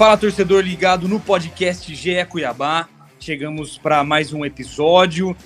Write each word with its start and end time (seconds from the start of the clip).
Fala 0.00 0.16
torcedor 0.16 0.62
ligado 0.62 1.06
no 1.06 1.20
podcast 1.20 1.94
GE 1.94 2.24
Cuiabá. 2.24 2.88
Chegamos 3.18 3.76
para 3.76 4.02
mais 4.02 4.32
um 4.32 4.46
episódio, 4.46 5.36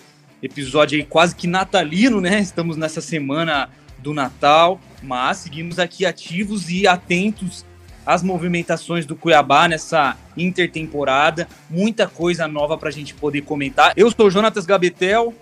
episódio 0.40 0.96
aí 0.96 1.04
quase 1.04 1.34
que 1.34 1.48
natalino, 1.48 2.20
né? 2.20 2.38
Estamos 2.38 2.76
nessa 2.76 3.00
semana 3.00 3.68
do 3.98 4.14
Natal, 4.14 4.80
mas 5.02 5.38
seguimos 5.38 5.80
aqui 5.80 6.06
ativos 6.06 6.70
e 6.70 6.86
atentos 6.86 7.66
às 8.06 8.22
movimentações 8.22 9.04
do 9.04 9.16
Cuiabá 9.16 9.66
nessa 9.66 10.16
intertemporada. 10.36 11.48
Muita 11.68 12.06
coisa 12.06 12.46
nova 12.46 12.78
para 12.78 12.90
a 12.90 12.92
gente 12.92 13.12
poder 13.12 13.42
comentar. 13.42 13.92
Eu 13.96 14.08
sou 14.12 14.30
Jonatas 14.30 14.64
Gabetel, 14.64 15.34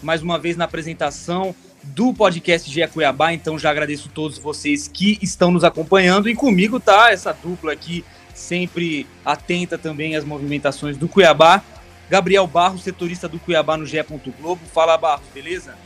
mais 0.00 0.22
uma 0.22 0.38
vez 0.38 0.56
na 0.56 0.66
apresentação 0.66 1.52
do 1.82 2.14
podcast 2.14 2.70
GE 2.70 2.86
Cuiabá, 2.86 3.32
então 3.32 3.58
já 3.58 3.68
agradeço 3.68 4.10
a 4.10 4.14
todos 4.14 4.38
vocês 4.38 4.86
que 4.86 5.18
estão 5.20 5.50
nos 5.50 5.64
acompanhando 5.64 6.28
e 6.28 6.36
comigo 6.36 6.78
tá 6.78 7.10
essa 7.10 7.32
dupla 7.32 7.72
aqui 7.72 8.04
sempre 8.40 9.06
atenta 9.24 9.78
também 9.78 10.16
às 10.16 10.24
movimentações 10.24 10.96
do 10.96 11.06
Cuiabá. 11.06 11.62
Gabriel 12.08 12.46
Barros, 12.46 12.82
setorista 12.82 13.28
do 13.28 13.38
Cuiabá 13.38 13.76
no 13.76 13.86
GE. 13.86 14.02
Globo. 14.40 14.60
Fala, 14.72 14.96
Barros, 14.96 15.26
beleza? 15.32 15.76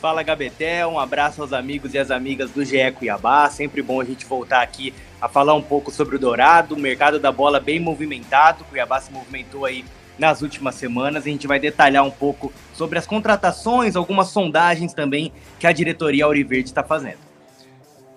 Fala, 0.00 0.22
Gabetel. 0.22 0.90
Um 0.90 0.98
abraço 0.98 1.42
aos 1.42 1.52
amigos 1.52 1.92
e 1.92 1.98
às 1.98 2.10
amigas 2.10 2.50
do 2.50 2.64
GE 2.64 2.90
Cuiabá. 2.92 3.50
Sempre 3.50 3.82
bom 3.82 4.00
a 4.00 4.04
gente 4.04 4.24
voltar 4.24 4.62
aqui 4.62 4.94
a 5.20 5.28
falar 5.28 5.54
um 5.54 5.62
pouco 5.62 5.90
sobre 5.90 6.16
o 6.16 6.18
Dourado, 6.18 6.74
o 6.74 6.78
mercado 6.78 7.18
da 7.18 7.32
bola 7.32 7.60
bem 7.60 7.80
movimentado. 7.80 8.62
O 8.62 8.66
Cuiabá 8.66 9.00
se 9.00 9.12
movimentou 9.12 9.64
aí 9.64 9.84
nas 10.18 10.40
últimas 10.42 10.76
semanas. 10.76 11.26
A 11.26 11.28
gente 11.28 11.46
vai 11.46 11.58
detalhar 11.58 12.04
um 12.04 12.10
pouco 12.10 12.52
sobre 12.72 12.98
as 12.98 13.06
contratações, 13.06 13.96
algumas 13.96 14.28
sondagens 14.28 14.94
também 14.94 15.32
que 15.58 15.66
a 15.66 15.72
diretoria 15.72 16.24
Auriverde 16.24 16.68
está 16.68 16.82
fazendo. 16.82 17.25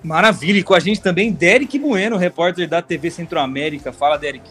Maravilha, 0.03 0.59
e 0.59 0.63
com 0.63 0.73
a 0.73 0.79
gente 0.79 1.01
também 1.01 1.31
Derek 1.31 1.77
Bueno, 1.77 2.17
repórter 2.17 2.67
da 2.67 2.81
TV 2.81 3.11
Centro-América. 3.11 3.91
Fala, 3.91 4.17
Derek. 4.17 4.49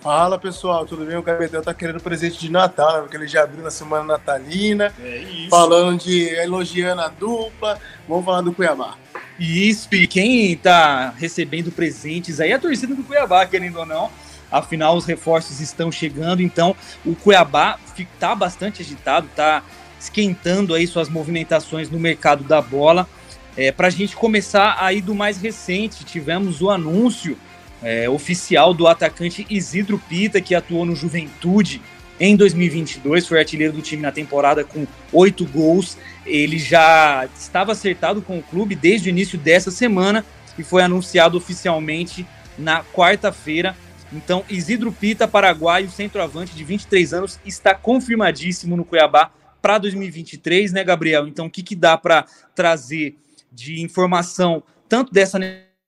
Fala 0.00 0.38
pessoal, 0.38 0.84
tudo 0.84 1.06
bem? 1.06 1.16
O 1.16 1.22
Gabriel 1.22 1.62
tá 1.62 1.72
querendo 1.72 1.98
presente 1.98 2.38
de 2.38 2.50
Natal, 2.50 2.92
né? 2.92 3.00
porque 3.00 3.16
ele 3.16 3.26
já 3.26 3.42
abriu 3.42 3.64
na 3.64 3.70
semana 3.70 4.04
natalina. 4.04 4.92
É 5.02 5.18
isso. 5.18 5.48
Falando 5.48 5.98
de 5.98 6.28
elogiando 6.36 7.00
a 7.00 7.08
dupla. 7.08 7.78
Vamos 8.06 8.24
falar 8.24 8.42
do 8.42 8.52
Cuiabá. 8.52 8.96
Isso, 9.40 9.88
e 9.92 10.06
quem 10.06 10.54
tá 10.58 11.08
recebendo 11.16 11.72
presentes 11.72 12.38
aí 12.38 12.50
é 12.50 12.54
a 12.54 12.58
torcida 12.58 12.94
do 12.94 13.02
Cuiabá, 13.02 13.46
querendo 13.46 13.78
ou 13.78 13.86
não. 13.86 14.10
Afinal, 14.52 14.94
os 14.94 15.06
reforços 15.06 15.58
estão 15.60 15.90
chegando, 15.90 16.42
então 16.42 16.76
o 17.04 17.16
Cuiabá 17.16 17.78
está 17.98 18.34
bastante 18.34 18.82
agitado, 18.82 19.26
está 19.26 19.62
esquentando 19.98 20.74
aí 20.74 20.86
suas 20.86 21.08
movimentações 21.08 21.90
no 21.90 21.98
mercado 21.98 22.44
da 22.44 22.60
bola. 22.60 23.08
É, 23.56 23.70
Para 23.70 23.88
a 23.88 23.90
gente 23.90 24.16
começar 24.16 24.76
aí 24.80 25.00
do 25.00 25.14
mais 25.14 25.40
recente, 25.40 26.04
tivemos 26.04 26.60
o 26.60 26.70
anúncio 26.70 27.36
é, 27.82 28.08
oficial 28.08 28.74
do 28.74 28.86
atacante 28.86 29.46
Isidro 29.48 29.98
Pita, 29.98 30.40
que 30.40 30.54
atuou 30.54 30.84
no 30.84 30.96
Juventude 30.96 31.80
em 32.18 32.36
2022, 32.36 33.26
foi 33.26 33.40
artilheiro 33.40 33.72
do 33.72 33.82
time 33.82 34.00
na 34.00 34.12
temporada 34.12 34.64
com 34.64 34.86
oito 35.12 35.44
gols. 35.46 35.98
Ele 36.24 36.58
já 36.58 37.28
estava 37.36 37.72
acertado 37.72 38.22
com 38.22 38.38
o 38.38 38.42
clube 38.42 38.76
desde 38.76 39.08
o 39.08 39.10
início 39.10 39.36
dessa 39.36 39.70
semana 39.70 40.24
e 40.56 40.62
foi 40.62 40.82
anunciado 40.82 41.36
oficialmente 41.36 42.24
na 42.56 42.84
quarta-feira. 42.84 43.76
Então, 44.12 44.44
Isidro 44.48 44.92
Pita, 44.92 45.26
paraguaio, 45.26 45.90
centroavante 45.90 46.54
de 46.54 46.62
23 46.62 47.12
anos, 47.12 47.40
está 47.44 47.74
confirmadíssimo 47.74 48.76
no 48.76 48.84
Cuiabá 48.84 49.32
para 49.60 49.78
2023, 49.78 50.72
né, 50.72 50.84
Gabriel? 50.84 51.26
Então, 51.26 51.46
o 51.46 51.50
que, 51.50 51.64
que 51.64 51.74
dá 51.74 51.98
para 51.98 52.26
trazer 52.54 53.16
de 53.54 53.80
informação, 53.80 54.62
tanto 54.88 55.12
dessa 55.12 55.38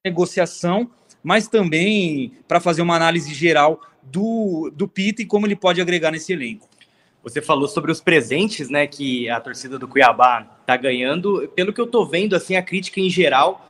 negociação 0.04 0.90
mas 1.26 1.48
também 1.48 2.34
para 2.46 2.60
fazer 2.60 2.82
uma 2.82 2.94
análise 2.94 3.34
geral 3.34 3.80
do, 4.00 4.70
do 4.72 4.86
Pita 4.86 5.22
e 5.22 5.26
como 5.26 5.44
ele 5.44 5.56
pode 5.56 5.80
agregar 5.80 6.12
nesse 6.12 6.32
elenco. 6.32 6.68
Você 7.20 7.42
falou 7.42 7.66
sobre 7.66 7.90
os 7.90 8.00
presentes, 8.00 8.70
né, 8.70 8.86
que 8.86 9.28
a 9.28 9.40
torcida 9.40 9.76
do 9.76 9.88
Cuiabá 9.88 10.42
tá 10.64 10.76
ganhando. 10.76 11.48
Pelo 11.56 11.72
que 11.72 11.80
eu 11.80 11.88
tô 11.88 12.06
vendo, 12.06 12.36
assim, 12.36 12.54
a 12.54 12.62
crítica 12.62 13.00
em 13.00 13.10
geral, 13.10 13.66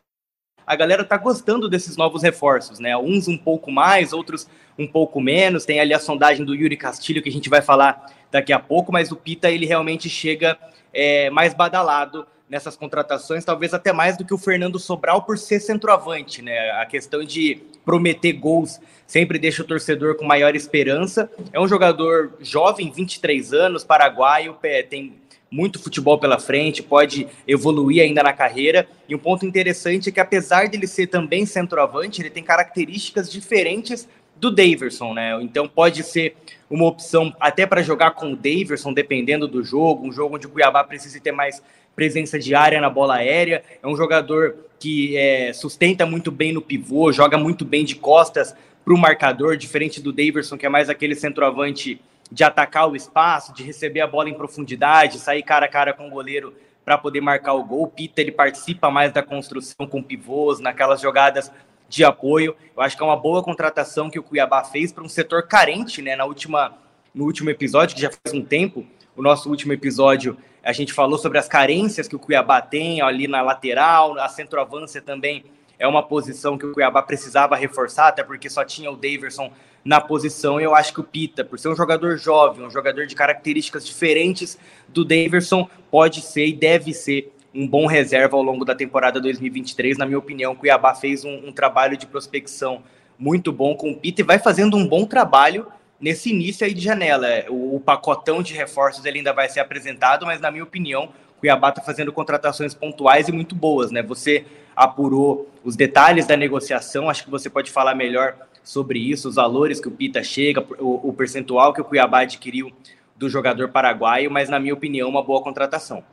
a 0.66 0.76
galera 0.76 1.02
tá 1.02 1.16
gostando 1.16 1.66
desses 1.66 1.96
novos 1.96 2.22
reforços, 2.22 2.78
né? 2.78 2.94
Uns 2.94 3.26
um 3.26 3.38
pouco 3.38 3.72
mais, 3.72 4.12
outros 4.12 4.46
um 4.78 4.86
pouco 4.86 5.18
menos. 5.18 5.64
Tem 5.64 5.80
ali 5.80 5.94
a 5.94 5.98
sondagem 5.98 6.44
do 6.44 6.54
Yuri 6.54 6.76
Castilho 6.76 7.22
que 7.22 7.30
a 7.30 7.32
gente 7.32 7.48
vai 7.48 7.62
falar 7.62 8.12
daqui 8.30 8.52
a 8.52 8.58
pouco, 8.58 8.92
mas 8.92 9.10
o 9.10 9.16
Pita 9.16 9.50
ele 9.50 9.64
realmente 9.64 10.10
chega 10.10 10.58
é, 10.92 11.30
mais 11.30 11.54
badalado 11.54 12.26
nessas 12.48 12.76
contratações, 12.76 13.44
talvez 13.44 13.74
até 13.74 13.92
mais 13.92 14.16
do 14.16 14.24
que 14.24 14.32
o 14.32 14.38
Fernando 14.38 14.78
Sobral 14.78 15.22
por 15.22 15.36
ser 15.36 15.60
centroavante, 15.60 16.42
né? 16.42 16.70
A 16.72 16.86
questão 16.86 17.24
de 17.24 17.60
prometer 17.84 18.32
gols 18.34 18.80
sempre 19.06 19.38
deixa 19.38 19.62
o 19.62 19.66
torcedor 19.66 20.16
com 20.16 20.24
maior 20.24 20.54
esperança. 20.54 21.30
É 21.52 21.60
um 21.60 21.66
jogador 21.66 22.34
jovem, 22.40 22.90
23 22.90 23.52
anos, 23.52 23.84
paraguaio, 23.84 24.56
tem 24.88 25.14
muito 25.50 25.78
futebol 25.78 26.18
pela 26.18 26.38
frente, 26.38 26.82
pode 26.82 27.26
evoluir 27.46 28.02
ainda 28.02 28.22
na 28.22 28.32
carreira. 28.32 28.86
E 29.08 29.14
um 29.14 29.18
ponto 29.18 29.46
interessante 29.46 30.08
é 30.08 30.12
que 30.12 30.20
apesar 30.20 30.68
dele 30.68 30.86
ser 30.86 31.06
também 31.06 31.46
centroavante, 31.46 32.20
ele 32.20 32.30
tem 32.30 32.42
características 32.42 33.30
diferentes 33.30 34.08
do 34.36 34.50
Daverson, 34.50 35.14
né? 35.14 35.38
Então 35.40 35.66
pode 35.66 36.02
ser 36.02 36.36
uma 36.68 36.84
opção 36.84 37.34
até 37.40 37.64
para 37.64 37.82
jogar 37.82 38.10
com 38.10 38.32
o 38.32 38.36
Daverson, 38.36 38.92
dependendo 38.92 39.48
do 39.48 39.64
jogo, 39.64 40.06
um 40.06 40.12
jogo 40.12 40.36
onde 40.36 40.46
o 40.46 40.50
Cuiabá 40.50 40.84
precisa 40.84 41.18
ter 41.20 41.32
mais 41.32 41.62
presença 41.96 42.38
diária 42.38 42.80
na 42.80 42.90
bola 42.90 43.16
aérea. 43.16 43.64
É 43.82 43.86
um 43.88 43.96
jogador 43.96 44.54
que 44.78 45.16
é, 45.16 45.52
sustenta 45.54 46.04
muito 46.04 46.30
bem 46.30 46.52
no 46.52 46.60
pivô, 46.60 47.10
joga 47.10 47.38
muito 47.38 47.64
bem 47.64 47.84
de 47.84 47.96
costas 47.96 48.54
para 48.84 48.94
o 48.94 48.98
marcador, 48.98 49.56
diferente 49.56 50.00
do 50.00 50.12
Daverson, 50.12 50.56
que 50.56 50.66
é 50.66 50.68
mais 50.68 50.88
aquele 50.88 51.14
centroavante 51.14 52.00
de 52.30 52.44
atacar 52.44 52.88
o 52.88 52.94
espaço, 52.94 53.54
de 53.54 53.62
receber 53.62 54.00
a 54.00 54.06
bola 54.06 54.28
em 54.28 54.34
profundidade, 54.34 55.18
sair 55.18 55.42
cara 55.42 55.66
a 55.66 55.68
cara 55.68 55.92
com 55.92 56.06
o 56.06 56.10
goleiro 56.10 56.54
para 56.84 56.98
poder 56.98 57.20
marcar 57.20 57.54
o 57.54 57.64
gol. 57.64 57.84
O 57.84 57.88
Pita 57.88 58.20
ele 58.20 58.30
participa 58.30 58.90
mais 58.90 59.12
da 59.12 59.22
construção 59.22 59.86
com 59.88 60.02
pivôs, 60.02 60.60
naquelas 60.60 61.00
jogadas 61.00 61.50
de 61.88 62.04
apoio. 62.04 62.54
Eu 62.76 62.82
acho 62.82 62.96
que 62.96 63.02
é 63.02 63.06
uma 63.06 63.16
boa 63.16 63.42
contratação 63.42 64.10
que 64.10 64.18
o 64.18 64.22
Cuiabá 64.22 64.62
fez 64.62 64.92
para 64.92 65.02
um 65.02 65.08
setor 65.08 65.44
carente, 65.44 66.00
né? 66.02 66.14
Na 66.14 66.24
última, 66.24 66.74
no 67.14 67.24
último 67.24 67.50
episódio, 67.50 67.96
que 67.96 68.02
já 68.02 68.10
faz 68.10 68.34
um 68.34 68.44
tempo, 68.44 68.86
o 69.16 69.22
nosso 69.22 69.48
último 69.48 69.72
episódio, 69.72 70.36
a 70.62 70.72
gente 70.72 70.92
falou 70.92 71.18
sobre 71.18 71.38
as 71.38 71.48
carências 71.48 72.06
que 72.06 72.14
o 72.14 72.18
Cuiabá 72.18 72.60
tem 72.60 73.00
ali 73.00 73.26
na 73.26 73.40
lateral, 73.40 74.18
a 74.18 74.28
centroavância 74.28 75.00
também 75.00 75.44
é 75.78 75.86
uma 75.86 76.02
posição 76.02 76.56
que 76.56 76.66
o 76.66 76.72
Cuiabá 76.72 77.02
precisava 77.02 77.56
reforçar, 77.56 78.08
até 78.08 78.22
porque 78.22 78.48
só 78.48 78.64
tinha 78.64 78.90
o 78.90 78.96
Daverson 78.96 79.50
na 79.84 80.00
posição. 80.00 80.60
E 80.60 80.64
eu 80.64 80.74
acho 80.74 80.92
que 80.92 81.00
o 81.00 81.04
Pita, 81.04 81.44
por 81.44 81.58
ser 81.58 81.68
um 81.68 81.76
jogador 81.76 82.16
jovem, 82.16 82.66
um 82.66 82.70
jogador 82.70 83.06
de 83.06 83.14
características 83.14 83.86
diferentes 83.86 84.58
do 84.88 85.04
Daverson, 85.04 85.68
pode 85.90 86.22
ser 86.22 86.46
e 86.46 86.52
deve 86.52 86.92
ser 86.92 87.32
um 87.54 87.66
bom 87.66 87.86
reserva 87.86 88.36
ao 88.36 88.42
longo 88.42 88.64
da 88.64 88.74
temporada 88.74 89.20
2023. 89.20 89.96
Na 89.96 90.06
minha 90.06 90.18
opinião, 90.18 90.52
o 90.52 90.56
Cuiabá 90.56 90.94
fez 90.94 91.24
um, 91.24 91.48
um 91.48 91.52
trabalho 91.52 91.96
de 91.96 92.06
prospecção 92.06 92.82
muito 93.18 93.52
bom 93.52 93.74
com 93.74 93.90
o 93.90 93.96
Pita 93.96 94.20
e 94.20 94.24
vai 94.24 94.38
fazendo 94.38 94.76
um 94.76 94.86
bom 94.86 95.06
trabalho 95.06 95.66
nesse 96.00 96.30
início 96.30 96.66
aí 96.66 96.74
de 96.74 96.80
janela. 96.80 97.28
O, 97.48 97.76
o 97.76 97.80
pacotão 97.80 98.42
de 98.42 98.54
reforços 98.54 99.04
ele 99.04 99.18
ainda 99.18 99.32
vai 99.32 99.48
ser 99.48 99.60
apresentado, 99.60 100.26
mas 100.26 100.40
na 100.40 100.50
minha 100.50 100.64
opinião, 100.64 101.10
Cuiabá 101.38 101.70
está 101.70 101.82
fazendo 101.82 102.12
contratações 102.12 102.74
pontuais 102.74 103.28
e 103.28 103.32
muito 103.32 103.54
boas, 103.54 103.90
né? 103.90 104.02
Você 104.02 104.44
apurou 104.74 105.50
os 105.64 105.76
detalhes 105.76 106.26
da 106.26 106.36
negociação, 106.36 107.08
acho 107.08 107.24
que 107.24 107.30
você 107.30 107.48
pode 107.48 107.70
falar 107.70 107.94
melhor 107.94 108.36
sobre 108.62 108.98
isso, 108.98 109.28
os 109.28 109.36
valores 109.36 109.80
que 109.80 109.88
o 109.88 109.90
Pita 109.90 110.22
chega, 110.22 110.64
o, 110.78 111.08
o 111.08 111.12
percentual 111.12 111.72
que 111.72 111.80
o 111.80 111.84
Cuiabá 111.84 112.20
adquiriu 112.20 112.72
do 113.16 113.28
jogador 113.28 113.68
paraguaio, 113.70 114.30
mas 114.30 114.48
na 114.48 114.60
minha 114.60 114.74
opinião, 114.74 115.08
uma 115.08 115.22
boa 115.22 115.40
contratação. 115.40 116.04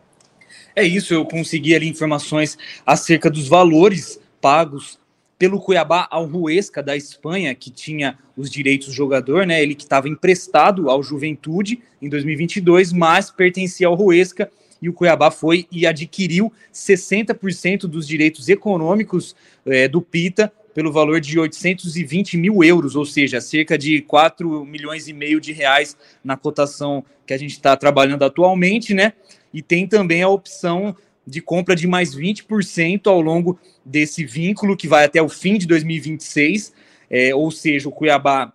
É 0.76 0.84
isso, 0.84 1.14
eu 1.14 1.26
consegui 1.26 1.76
ali 1.76 1.90
informações 1.90 2.58
acerca 2.86 3.30
dos 3.30 3.48
valores 3.48 4.20
pagos 4.40 5.00
pelo 5.38 5.60
Cuiabá 5.60 6.08
ao 6.10 6.26
Ruesca 6.26 6.82
da 6.82 6.96
Espanha, 6.96 7.54
que 7.54 7.70
tinha 7.70 8.18
os 8.36 8.50
direitos 8.50 8.88
do 8.88 8.94
jogador, 8.94 9.46
né? 9.46 9.62
Ele 9.62 9.76
que 9.76 9.84
estava 9.84 10.08
emprestado 10.08 10.90
ao 10.90 11.04
Juventude 11.04 11.82
em 12.02 12.10
2022, 12.10 12.94
mas 12.94 13.30
pertencia 13.30 13.88
ao 13.88 13.96
Ruesca 13.96 14.50
e 14.82 14.90
o 14.90 14.94
Cuiabá 14.94 15.32
foi 15.32 15.66
e 15.72 15.88
adquiriu 15.88 16.52
60% 16.74 17.82
dos 17.82 18.06
direitos 18.06 18.50
econômicos 18.50 19.34
é, 19.66 19.88
do 19.88 20.02
Pita 20.02 20.52
pelo 20.74 20.92
valor 20.92 21.22
de 21.22 21.40
820 21.40 22.36
mil 22.36 22.64
euros, 22.64 22.96
ou 22.96 23.06
seja, 23.06 23.40
cerca 23.40 23.78
de 23.78 24.02
4 24.02 24.66
milhões 24.66 25.08
e 25.08 25.14
meio 25.14 25.40
de 25.40 25.54
reais 25.54 25.96
na 26.24 26.36
cotação 26.36 27.06
que 27.26 27.34
a 27.34 27.38
gente 27.38 27.52
está 27.52 27.78
trabalhando 27.78 28.24
atualmente, 28.24 28.94
né? 28.94 29.14
E 29.54 29.62
tem 29.62 29.88
também 29.88 30.22
a 30.22 30.28
opção 30.28 30.96
de 31.25 31.42
compra 31.42 31.75
de 31.75 31.88
mais 31.88 32.16
20% 32.16 33.08
ao 33.08 33.22
longo 33.22 33.60
desse 33.84 34.25
vínculo 34.25 34.75
que 34.75 34.88
vai 34.88 35.06
até 35.06 35.22
o 35.22 35.30
fim 35.30 35.58
de 35.58 35.66
2026, 35.66 36.74
é, 37.10 37.34
ou 37.34 37.50
seja, 37.52 37.88
o 37.88 37.92
Cuiabá 37.92 38.52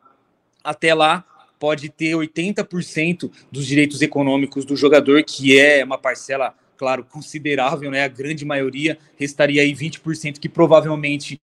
até 0.63 0.93
lá 0.95 1.25
pode 1.59 1.89
ter 1.89 2.15
80% 2.15 3.31
dos 3.51 3.67
direitos 3.67 4.01
econômicos 4.01 4.65
do 4.65 4.77
jogador, 4.77 5.23
que 5.25 5.59
é 5.59 5.85
uma 5.85 5.99
parcela, 5.99 6.55
claro, 6.77 7.05
considerável, 7.05 7.91
né? 7.91 8.05
A 8.05 8.09
grande 8.09 8.45
maioria 8.45 8.99
restaria 9.19 9.63
aí 9.63 9.75
20% 9.75 10.39
que 10.39 10.49
provavelmente 10.49 11.41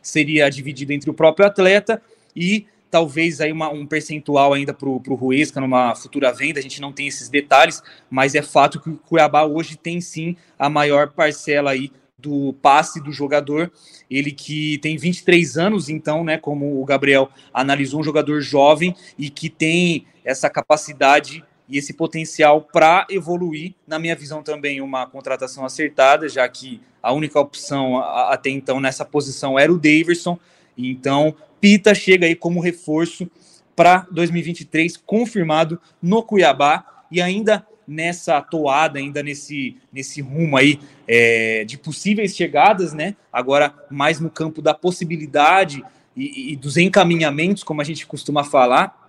seria 0.00 0.48
dividido 0.48 0.92
entre 0.92 1.10
o 1.10 1.14
próprio 1.14 1.46
atleta 1.46 2.00
e 2.34 2.66
talvez 2.94 3.40
aí 3.40 3.50
uma, 3.50 3.68
um 3.70 3.84
percentual 3.84 4.52
ainda 4.52 4.72
para 4.72 4.88
o 4.88 5.14
Ruesca 5.16 5.60
numa 5.60 5.96
futura 5.96 6.32
venda, 6.32 6.60
a 6.60 6.62
gente 6.62 6.80
não 6.80 6.92
tem 6.92 7.08
esses 7.08 7.28
detalhes, 7.28 7.82
mas 8.08 8.36
é 8.36 8.40
fato 8.40 8.80
que 8.80 8.88
o 8.88 8.96
Cuiabá 8.96 9.42
hoje 9.42 9.76
tem 9.76 10.00
sim 10.00 10.36
a 10.56 10.70
maior 10.70 11.10
parcela 11.10 11.72
aí 11.72 11.90
do 12.16 12.52
passe 12.62 13.02
do 13.02 13.10
jogador, 13.10 13.72
ele 14.08 14.30
que 14.30 14.78
tem 14.78 14.96
23 14.96 15.58
anos, 15.58 15.88
então, 15.88 16.22
né, 16.22 16.38
como 16.38 16.80
o 16.80 16.84
Gabriel 16.84 17.28
analisou, 17.52 17.98
um 17.98 18.04
jogador 18.04 18.40
jovem 18.40 18.94
e 19.18 19.28
que 19.28 19.50
tem 19.50 20.06
essa 20.24 20.48
capacidade 20.48 21.42
e 21.68 21.76
esse 21.76 21.94
potencial 21.94 22.62
para 22.62 23.08
evoluir, 23.10 23.74
na 23.88 23.98
minha 23.98 24.14
visão 24.14 24.40
também, 24.40 24.80
uma 24.80 25.04
contratação 25.04 25.64
acertada, 25.64 26.28
já 26.28 26.48
que 26.48 26.80
a 27.02 27.12
única 27.12 27.40
opção 27.40 27.98
até 27.98 28.50
então 28.50 28.78
nessa 28.78 29.04
posição 29.04 29.58
era 29.58 29.72
o 29.72 29.78
Daverson, 29.78 30.38
então 30.76 31.34
Pita 31.60 31.94
chega 31.94 32.26
aí 32.26 32.34
como 32.34 32.60
reforço 32.60 33.30
para 33.74 34.06
2023, 34.10 34.96
confirmado 34.98 35.80
no 36.02 36.22
Cuiabá, 36.22 37.04
e 37.10 37.20
ainda 37.20 37.66
nessa 37.86 38.40
toada, 38.40 38.98
ainda 38.98 39.22
nesse, 39.22 39.76
nesse 39.92 40.20
rumo 40.20 40.56
aí 40.56 40.80
é, 41.06 41.64
de 41.64 41.76
possíveis 41.76 42.34
chegadas, 42.34 42.92
né? 42.92 43.14
Agora 43.32 43.74
mais 43.90 44.20
no 44.20 44.30
campo 44.30 44.62
da 44.62 44.72
possibilidade 44.72 45.84
e, 46.16 46.52
e, 46.52 46.56
dos 46.56 46.76
encaminhamentos, 46.76 47.62
como 47.62 47.80
a 47.80 47.84
gente 47.84 48.06
costuma 48.06 48.44
falar. 48.44 49.02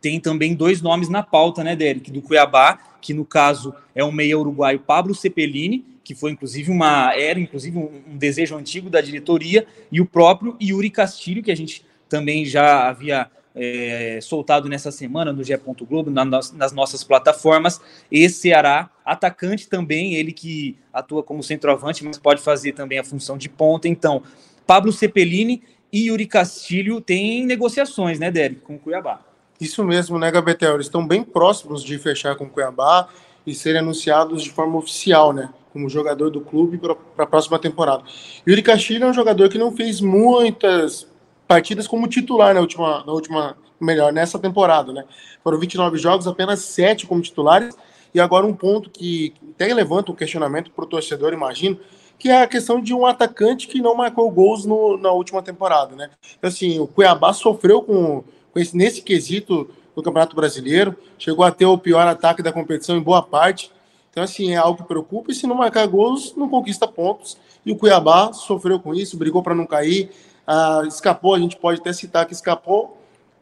Tem 0.00 0.20
também 0.20 0.54
dois 0.54 0.80
nomes 0.80 1.08
na 1.08 1.22
pauta, 1.22 1.64
né, 1.64 1.74
Derek? 1.74 2.10
Do 2.10 2.22
Cuiabá, 2.22 2.78
que 3.00 3.12
no 3.12 3.24
caso 3.24 3.74
é 3.94 4.04
o 4.04 4.12
meia 4.12 4.38
uruguaio 4.38 4.78
Pablo 4.80 5.14
Cepelini, 5.14 5.84
que 6.06 6.14
foi 6.14 6.30
inclusive 6.30 6.70
uma 6.70 7.12
era 7.16 7.40
inclusive 7.40 7.76
um, 7.76 7.90
um 8.12 8.16
desejo 8.16 8.56
antigo 8.56 8.88
da 8.88 9.00
diretoria, 9.00 9.66
e 9.90 10.00
o 10.00 10.06
próprio 10.06 10.56
Yuri 10.62 10.88
Castilho, 10.88 11.42
que 11.42 11.50
a 11.50 11.56
gente 11.56 11.84
também 12.08 12.44
já 12.44 12.88
havia 12.88 13.28
é, 13.52 14.20
soltado 14.22 14.68
nessa 14.68 14.92
semana 14.92 15.32
no 15.32 15.42
GE. 15.42 15.58
Globo, 15.88 16.08
na, 16.08 16.24
nas 16.24 16.72
nossas 16.72 17.02
plataformas. 17.02 17.80
Esse 18.12 18.42
Ceará, 18.42 18.88
atacante 19.04 19.68
também, 19.68 20.14
ele 20.14 20.30
que 20.30 20.78
atua 20.92 21.24
como 21.24 21.42
centroavante, 21.42 22.04
mas 22.04 22.18
pode 22.18 22.40
fazer 22.40 22.72
também 22.72 23.00
a 23.00 23.04
função 23.04 23.36
de 23.36 23.48
ponta. 23.48 23.88
Então, 23.88 24.22
Pablo 24.64 24.92
Cepelini 24.92 25.64
e 25.92 26.06
Yuri 26.06 26.26
Castilho 26.26 27.00
têm 27.00 27.44
negociações, 27.44 28.20
né, 28.20 28.30
Derek, 28.30 28.60
com 28.60 28.76
o 28.76 28.78
Cuiabá. 28.78 29.22
Isso 29.60 29.82
mesmo, 29.82 30.20
né, 30.20 30.30
Gabetel? 30.30 30.74
Eles 30.74 30.86
estão 30.86 31.04
bem 31.04 31.24
próximos 31.24 31.82
de 31.82 31.98
fechar 31.98 32.36
com 32.36 32.44
o 32.44 32.50
Cuiabá 32.50 33.08
e 33.46 33.54
serem 33.54 33.80
anunciados 33.80 34.42
de 34.42 34.50
forma 34.50 34.76
oficial, 34.76 35.32
né? 35.32 35.48
Como 35.76 35.90
jogador 35.90 36.30
do 36.30 36.40
clube 36.40 36.78
para 36.78 36.96
a 37.18 37.26
próxima 37.26 37.58
temporada. 37.58 38.02
Yuri 38.48 38.62
Castilho 38.62 39.04
é 39.04 39.10
um 39.10 39.12
jogador 39.12 39.50
que 39.50 39.58
não 39.58 39.70
fez 39.70 40.00
muitas 40.00 41.06
partidas 41.46 41.86
como 41.86 42.08
titular 42.08 42.54
na 42.54 42.60
última, 42.60 43.04
na 43.04 43.12
última, 43.12 43.58
melhor, 43.78 44.10
nessa 44.10 44.38
temporada, 44.38 44.90
né? 44.90 45.04
Foram 45.44 45.58
29 45.58 45.98
jogos, 45.98 46.26
apenas 46.26 46.60
7 46.60 47.06
como 47.06 47.20
titulares, 47.20 47.76
e 48.14 48.18
agora 48.18 48.46
um 48.46 48.54
ponto 48.54 48.88
que 48.88 49.34
até 49.50 49.74
levanta 49.74 50.10
um 50.10 50.14
questionamento 50.14 50.70
para 50.70 50.86
o 50.86 50.88
torcedor, 50.88 51.34
imagino, 51.34 51.78
que 52.18 52.30
é 52.30 52.40
a 52.40 52.46
questão 52.46 52.80
de 52.80 52.94
um 52.94 53.04
atacante 53.04 53.68
que 53.68 53.82
não 53.82 53.94
marcou 53.94 54.30
gols 54.30 54.64
no, 54.64 54.96
na 54.96 55.10
última 55.10 55.42
temporada, 55.42 55.94
né? 55.94 56.08
Então, 56.38 56.48
assim, 56.48 56.80
o 56.80 56.86
Cuiabá 56.86 57.34
sofreu 57.34 57.82
com, 57.82 58.24
com 58.50 58.58
esse, 58.58 58.74
nesse 58.74 59.02
quesito 59.02 59.68
no 59.94 60.02
Campeonato 60.02 60.34
Brasileiro, 60.34 60.96
chegou 61.18 61.44
a 61.44 61.50
ter 61.50 61.66
o 61.66 61.76
pior 61.76 62.06
ataque 62.06 62.42
da 62.42 62.50
competição 62.50 62.96
em 62.96 63.02
boa 63.02 63.22
parte, 63.22 63.70
então, 64.16 64.24
assim, 64.24 64.54
é 64.54 64.56
algo 64.56 64.80
que 64.80 64.88
preocupa, 64.88 65.30
e 65.30 65.34
se 65.34 65.46
não 65.46 65.54
marcar 65.54 65.86
gols, 65.86 66.32
não 66.34 66.48
conquista 66.48 66.88
pontos, 66.88 67.36
e 67.66 67.70
o 67.70 67.76
Cuiabá 67.76 68.32
sofreu 68.32 68.80
com 68.80 68.94
isso, 68.94 69.14
brigou 69.14 69.42
para 69.42 69.54
não 69.54 69.66
cair, 69.66 70.08
ah, 70.46 70.84
escapou, 70.88 71.34
a 71.34 71.38
gente 71.38 71.54
pode 71.58 71.80
até 71.80 71.92
citar 71.92 72.24
que 72.24 72.32
escapou 72.32 72.96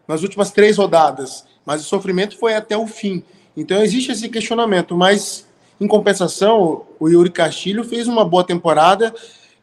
nas 0.08 0.24
últimas 0.24 0.50
três 0.50 0.76
rodadas, 0.76 1.46
mas 1.64 1.80
o 1.80 1.84
sofrimento 1.84 2.36
foi 2.36 2.56
até 2.56 2.76
o 2.76 2.88
fim. 2.88 3.22
Então 3.56 3.80
existe 3.84 4.10
esse 4.10 4.28
questionamento, 4.28 4.96
mas 4.96 5.46
em 5.80 5.86
compensação, 5.86 6.84
o 6.98 7.08
Yuri 7.08 7.30
Castilho 7.30 7.84
fez 7.84 8.08
uma 8.08 8.24
boa 8.24 8.42
temporada 8.42 9.14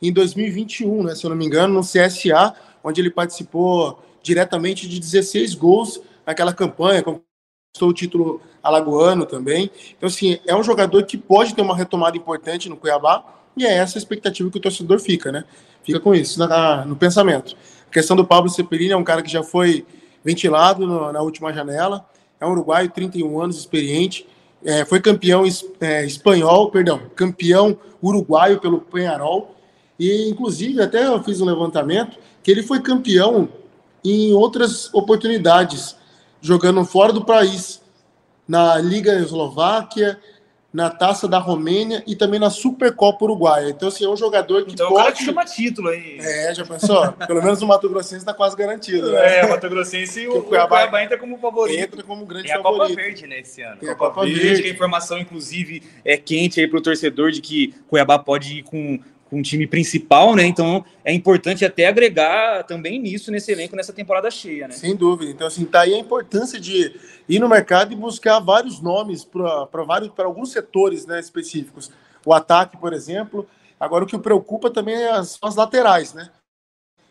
em 0.02 0.14
2021, 0.14 1.04
né, 1.04 1.14
se 1.14 1.26
eu 1.26 1.30
não 1.30 1.36
me 1.36 1.46
engano, 1.46 1.74
no 1.74 1.82
CSA, 1.82 2.56
onde 2.82 3.02
ele 3.02 3.12
participou 3.12 4.02
diretamente 4.24 4.88
de 4.88 4.98
16 4.98 5.56
gols 5.56 6.00
naquela 6.26 6.54
campanha, 6.54 7.04
conquistou 7.72 7.90
o 7.90 7.94
título 7.94 8.42
alagoano 8.62 9.26
também. 9.26 9.72
Então, 9.98 10.08
assim, 10.08 10.40
é 10.46 10.56
um 10.56 10.64
jogador 10.64 11.04
que 11.06 11.18
pode 11.18 11.56
ter 11.56 11.62
uma 11.62 11.76
retomada 11.76 12.18
importante 12.18 12.70
no 12.70 12.76
Cuiabá, 12.76 13.24
e 13.56 13.66
é 13.66 13.74
essa 13.74 13.98
a 13.98 14.00
expectativa 14.00 14.50
que 14.50 14.58
o 14.58 14.62
torcedor 14.62 15.00
fica, 15.00 15.32
né? 15.32 15.44
Fica 15.84 16.00
com 16.00 16.14
isso 16.14 16.40
na, 16.40 16.86
no 16.86 16.96
pensamento. 16.96 17.56
A 17.90 17.94
questão 17.94 18.16
do 18.16 18.26
Pablo 18.26 18.50
Cepelini 18.50 18.92
é 18.92 18.98
um 18.98 19.04
cara 19.04 19.22
que 19.22 19.32
já 19.32 19.44
foi 19.44 19.86
ventilado 20.24 20.86
no, 20.86 21.12
na 21.12 21.22
última 21.22 21.52
janela. 21.52 22.06
É 22.40 22.46
um 22.46 22.52
uruguaio, 22.52 22.90
31 22.90 23.42
anos, 23.42 23.58
experiente. 23.58 24.28
É, 24.64 24.86
foi 24.86 25.02
campeão 25.02 25.44
é, 25.82 26.06
espanhol, 26.06 26.70
perdão, 26.70 27.02
campeão 27.16 27.78
uruguaio 28.02 28.60
pelo 28.60 28.80
Penharol. 28.80 29.56
E, 30.00 30.30
inclusive, 30.30 30.82
até 30.82 31.08
eu 31.08 31.22
fiz 31.24 31.42
um 31.42 31.46
levantamento 31.46 32.18
que 32.44 32.52
ele 32.52 32.64
foi 32.64 32.80
campeão 32.80 33.50
em 34.04 34.34
outras 34.34 34.94
oportunidades, 34.94 35.96
jogando 36.42 36.84
fora 36.84 37.14
do 37.14 37.24
país, 37.24 37.82
na 38.48 38.78
Liga 38.78 39.14
Eslováquia, 39.14 40.20
na 40.74 40.90
Taça 40.90 41.28
da 41.28 41.38
Romênia 41.38 42.02
e 42.08 42.16
também 42.16 42.40
na 42.40 42.50
Supercopa 42.50 43.26
Uruguaia. 43.26 43.70
Então, 43.70 43.90
assim, 43.90 44.06
é 44.06 44.10
um 44.10 44.16
jogador 44.16 44.66
que 44.66 44.74
então, 44.74 44.88
pode... 44.88 45.02
o 45.02 45.04
cara 45.04 45.16
que 45.16 45.26
chama 45.26 45.44
título 45.44 45.90
aí. 45.90 46.18
É, 46.20 46.54
já 46.54 46.66
pensou? 46.66 47.12
Pelo 47.28 47.44
menos 47.44 47.62
o 47.62 47.68
Mato 47.68 47.90
Grossense 47.90 48.22
está 48.22 48.34
quase 48.34 48.56
garantido, 48.56 49.12
né? 49.12 49.40
É, 49.40 49.46
o 49.46 49.50
Mato 49.50 49.70
Grossense 49.70 50.22
e 50.22 50.28
o, 50.28 50.38
o 50.38 50.44
Cuiabá, 50.44 50.78
Cuiabá 50.78 51.04
entra 51.04 51.18
como 51.18 51.38
favorito. 51.38 51.80
Entra 51.80 52.04
como 52.04 52.26
grande 52.26 52.48
favorito. 52.48 52.84
a 52.84 52.88
Copa 52.88 52.96
Verde, 52.96 53.28
né, 53.28 53.40
esse 53.42 53.62
ano. 53.62 53.78
Tem 53.78 53.90
a 53.90 53.96
Copa, 53.96 54.14
Copa 54.16 54.26
Verde, 54.26 54.40
Verde, 54.40 54.62
que 54.62 54.70
a 54.70 54.72
informação, 54.72 55.20
inclusive, 55.20 55.84
é 56.06 56.16
quente 56.16 56.62
aí 56.62 56.68
para 56.68 56.80
o 56.80 56.82
torcedor 56.82 57.32
de 57.32 57.42
que 57.42 57.76
Cuiabá 57.90 58.18
pode 58.18 58.60
ir 58.60 58.64
com 58.64 58.98
com 59.32 59.40
o 59.40 59.42
time 59.42 59.66
principal, 59.66 60.36
né? 60.36 60.46
Então 60.46 60.84
é 61.06 61.14
importante 61.14 61.64
até 61.64 61.88
agregar 61.88 62.64
também 62.66 63.00
nisso 63.00 63.32
nesse 63.32 63.50
elenco 63.50 63.78
nessa 63.78 63.94
temporada 63.94 64.30
cheia, 64.30 64.68
né? 64.68 64.74
Sem 64.74 64.94
dúvida. 64.94 65.32
Então 65.32 65.48
assim, 65.48 65.64
tá 65.64 65.82
aí 65.82 65.94
a 65.94 65.98
importância 65.98 66.60
de 66.60 66.94
ir 67.30 67.40
no 67.40 67.48
mercado 67.48 67.94
e 67.94 67.96
buscar 67.96 68.40
vários 68.42 68.82
nomes 68.82 69.24
para 69.24 69.84
vários 69.88 70.12
para 70.12 70.26
alguns 70.26 70.52
setores, 70.52 71.06
né, 71.06 71.18
específicos. 71.18 71.90
O 72.26 72.34
ataque, 72.34 72.76
por 72.78 72.92
exemplo. 72.92 73.48
Agora 73.80 74.04
o 74.04 74.08
que 74.08 74.16
preocupa 74.20 74.70
também 74.70 74.94
é 74.94 75.10
as, 75.10 75.40
as 75.42 75.56
laterais, 75.56 76.14
né? 76.14 76.30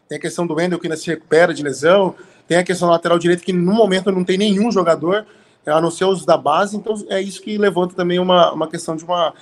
Tem 0.09 0.19
a 0.19 0.21
questão 0.21 0.47
do 0.47 0.55
Wendel 0.55 0.79
que 0.79 0.87
ainda 0.87 0.97
se 0.97 1.07
recupera 1.07 1.53
de 1.55 1.65
lesão, 1.65 2.15
tem 2.47 2.59
a 2.59 2.62
questão 2.62 2.87
do 2.87 2.93
lateral 2.93 3.19
direito 3.19 3.43
que 3.43 3.53
no 3.53 3.73
momento 3.73 4.12
não 4.12 4.23
tem 4.23 4.39
nenhum 4.39 4.71
jogador, 4.71 5.27
a 5.67 5.81
não 5.81 5.91
ser 5.91 6.05
os 6.05 6.25
da 6.25 6.37
base, 6.37 6.77
então 6.77 6.95
é 7.09 7.21
isso 7.21 7.43
que 7.43 7.59
levanta 7.59 7.95
também 7.95 8.19
uma, 8.19 8.53
uma 8.53 8.69
questão 8.69 8.95
de 8.95 9.05
uma 9.05 9.35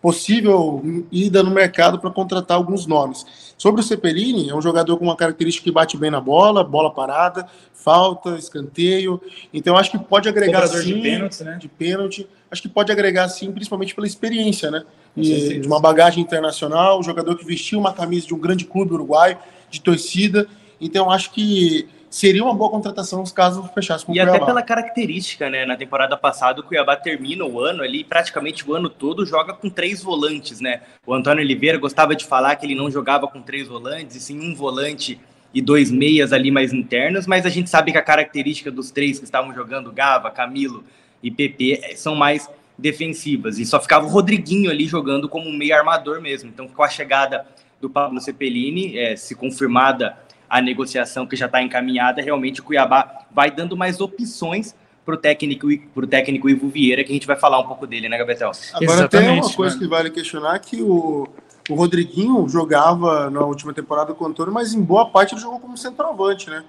possível 0.00 0.82
ida 1.12 1.42
no 1.42 1.50
mercado 1.50 1.98
para 1.98 2.10
contratar 2.10 2.56
alguns 2.56 2.86
nomes. 2.86 3.24
Sobre 3.58 3.82
o 3.82 3.84
Cepelini, 3.84 4.48
é 4.48 4.54
um 4.54 4.62
jogador 4.62 4.96
com 4.96 5.04
uma 5.04 5.16
característica 5.16 5.64
que 5.64 5.70
bate 5.70 5.96
bem 5.96 6.10
na 6.10 6.20
bola, 6.20 6.64
bola 6.64 6.90
parada, 6.90 7.46
falta, 7.74 8.36
escanteio. 8.36 9.20
Então 9.52 9.76
acho 9.76 9.90
que 9.90 9.98
pode 9.98 10.28
agregar 10.28 10.62
Cobrador 10.62 10.82
sim 10.82 10.94
de 10.94 11.02
pênalti, 11.02 11.44
né? 11.44 11.58
De 11.60 11.68
pênalti. 11.68 12.28
Acho 12.50 12.62
que 12.62 12.68
pode 12.68 12.90
agregar 12.90 13.28
sim, 13.28 13.52
principalmente 13.52 13.94
pela 13.94 14.06
experiência, 14.06 14.70
né? 14.70 14.82
E, 15.16 15.58
de 15.58 15.66
uma 15.66 15.80
bagagem 15.80 16.22
internacional, 16.22 16.98
um 16.98 17.02
jogador 17.02 17.36
que 17.36 17.44
vestiu 17.44 17.78
uma 17.78 17.92
camisa 17.92 18.26
de 18.26 18.34
um 18.34 18.38
grande 18.38 18.64
clube 18.64 18.94
uruguaio, 18.94 19.36
de 19.70 19.80
torcida. 19.80 20.46
Então 20.80 21.10
acho 21.10 21.30
que 21.30 21.86
seria 22.10 22.42
uma 22.42 22.52
boa 22.52 22.70
contratação 22.70 23.22
caso 23.32 23.62
fechasse 23.72 24.04
com 24.04 24.12
e 24.12 24.14
o 24.14 24.16
Cuiabá. 24.16 24.32
E 24.32 24.36
até 24.36 24.44
pela 24.44 24.62
característica, 24.62 25.48
né? 25.48 25.64
Na 25.64 25.76
temporada 25.76 26.16
passada, 26.16 26.60
o 26.60 26.64
Cuiabá 26.64 26.96
termina 26.96 27.44
o 27.44 27.60
ano 27.60 27.82
ali, 27.82 28.02
praticamente 28.02 28.68
o 28.68 28.74
ano 28.74 28.90
todo, 28.90 29.24
joga 29.24 29.54
com 29.54 29.70
três 29.70 30.02
volantes, 30.02 30.60
né? 30.60 30.82
O 31.06 31.14
Antônio 31.14 31.42
Oliveira 31.42 31.78
gostava 31.78 32.16
de 32.16 32.26
falar 32.26 32.56
que 32.56 32.66
ele 32.66 32.74
não 32.74 32.90
jogava 32.90 33.28
com 33.28 33.40
três 33.40 33.68
volantes, 33.68 34.16
e 34.16 34.20
sim 34.20 34.40
um 34.40 34.54
volante 34.54 35.20
e 35.54 35.62
dois 35.62 35.90
meias 35.90 36.32
ali 36.32 36.50
mais 36.50 36.72
internos, 36.72 37.26
mas 37.26 37.46
a 37.46 37.48
gente 37.48 37.70
sabe 37.70 37.92
que 37.92 37.98
a 37.98 38.02
característica 38.02 38.70
dos 38.70 38.90
três 38.90 39.18
que 39.18 39.24
estavam 39.24 39.54
jogando, 39.54 39.92
Gava, 39.92 40.30
Camilo 40.30 40.84
e 41.22 41.30
PP, 41.30 41.80
eh, 41.82 41.96
são 41.96 42.14
mais 42.14 42.48
defensivas. 42.78 43.58
E 43.58 43.66
só 43.66 43.80
ficava 43.80 44.06
o 44.06 44.08
Rodriguinho 44.08 44.70
ali 44.70 44.86
jogando 44.86 45.28
como 45.28 45.48
um 45.48 45.56
meio 45.56 45.74
armador 45.74 46.20
mesmo. 46.20 46.48
Então, 46.48 46.66
com 46.66 46.82
a 46.82 46.88
chegada 46.88 47.46
do 47.80 47.90
Pablo 47.90 48.20
Cepelini, 48.20 48.98
é, 48.98 49.16
se 49.16 49.34
confirmada 49.34 50.16
a 50.50 50.60
negociação 50.60 51.24
que 51.24 51.36
já 51.36 51.46
está 51.46 51.62
encaminhada, 51.62 52.20
realmente 52.20 52.60
o 52.60 52.64
Cuiabá 52.64 53.24
vai 53.30 53.52
dando 53.52 53.76
mais 53.76 54.00
opções 54.00 54.74
para 55.06 55.14
o 55.14 55.16
técnico, 55.16 55.68
pro 55.94 56.06
técnico 56.08 56.50
Ivo 56.50 56.68
Vieira, 56.68 57.04
que 57.04 57.10
a 57.10 57.14
gente 57.14 57.26
vai 57.26 57.36
falar 57.36 57.60
um 57.60 57.66
pouco 57.66 57.86
dele, 57.86 58.08
né, 58.08 58.18
Gabetel? 58.18 58.50
Agora 58.74 58.92
Exatamente, 58.92 59.10
tem 59.10 59.40
uma 59.40 59.54
coisa 59.54 59.76
mano. 59.76 59.86
que 59.86 59.90
vale 59.90 60.10
questionar, 60.10 60.58
que 60.58 60.82
o, 60.82 61.28
o 61.68 61.74
Rodriguinho 61.74 62.48
jogava 62.48 63.30
na 63.30 63.40
última 63.42 63.72
temporada 63.72 64.12
com 64.12 64.24
o 64.24 64.26
Antônio, 64.26 64.52
mas 64.52 64.74
em 64.74 64.82
boa 64.82 65.08
parte 65.08 65.34
ele 65.34 65.40
jogou 65.40 65.60
como 65.60 65.78
centroavante, 65.78 66.50
né? 66.50 66.64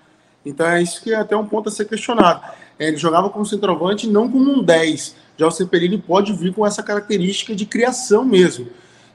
Então 0.45 0.67
é 0.67 0.81
isso 0.81 1.01
que 1.03 1.11
é 1.11 1.15
até 1.15 1.35
um 1.35 1.45
ponto 1.45 1.69
a 1.69 1.71
ser 1.71 1.85
questionado. 1.85 2.41
É, 2.77 2.87
ele 2.87 2.97
jogava 2.97 3.29
como 3.29 3.45
centroavante 3.45 4.07
não 4.07 4.29
como 4.29 4.51
um 4.51 4.63
10. 4.63 5.15
Já 5.37 5.47
o 5.47 5.51
Cepelini 5.51 5.97
pode 5.97 6.33
vir 6.33 6.53
com 6.53 6.65
essa 6.65 6.81
característica 6.81 7.55
de 7.55 7.65
criação 7.65 8.23
mesmo. 8.23 8.67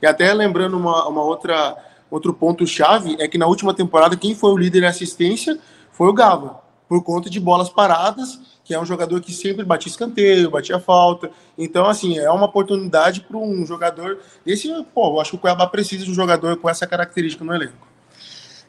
E 0.02 0.06
até 0.06 0.32
lembrando 0.32 0.76
uma, 0.76 1.08
uma 1.08 1.22
outra 1.22 1.76
outro 2.10 2.32
ponto 2.32 2.66
chave 2.66 3.16
é 3.18 3.28
que 3.28 3.38
na 3.38 3.46
última 3.46 3.74
temporada 3.74 4.16
quem 4.16 4.34
foi 4.34 4.50
o 4.50 4.56
líder 4.56 4.82
em 4.82 4.86
assistência 4.86 5.58
foi 5.90 6.08
o 6.08 6.12
Gava, 6.12 6.60
por 6.88 7.02
conta 7.02 7.28
de 7.28 7.40
bolas 7.40 7.68
paradas, 7.68 8.38
que 8.64 8.74
é 8.74 8.80
um 8.80 8.84
jogador 8.84 9.20
que 9.20 9.32
sempre 9.32 9.64
batia 9.64 9.90
escanteio, 9.90 10.50
batia 10.50 10.78
falta. 10.78 11.30
Então, 11.56 11.86
assim, 11.86 12.18
é 12.18 12.30
uma 12.30 12.46
oportunidade 12.46 13.20
para 13.20 13.36
um 13.36 13.64
jogador 13.64 14.18
desse. 14.44 14.68
Pô, 14.94 15.14
eu 15.14 15.20
acho 15.20 15.30
que 15.30 15.36
o 15.36 15.40
Cuiabá 15.40 15.66
precisa 15.66 16.04
de 16.04 16.10
um 16.10 16.14
jogador 16.14 16.56
com 16.56 16.68
essa 16.68 16.86
característica 16.86 17.44
no 17.44 17.54
elenco. 17.54 17.86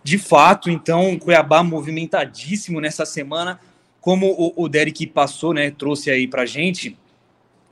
De 0.03 0.17
fato, 0.17 0.69
então, 0.69 1.13
o 1.13 1.19
Cuiabá 1.19 1.63
movimentadíssimo 1.63 2.79
nessa 2.79 3.05
semana, 3.05 3.59
como 3.99 4.53
o, 4.55 4.69
Derek 4.69 5.07
passou, 5.07 5.53
né, 5.53 5.71
trouxe 5.71 6.09
aí 6.09 6.27
pra 6.27 6.45
gente, 6.45 6.97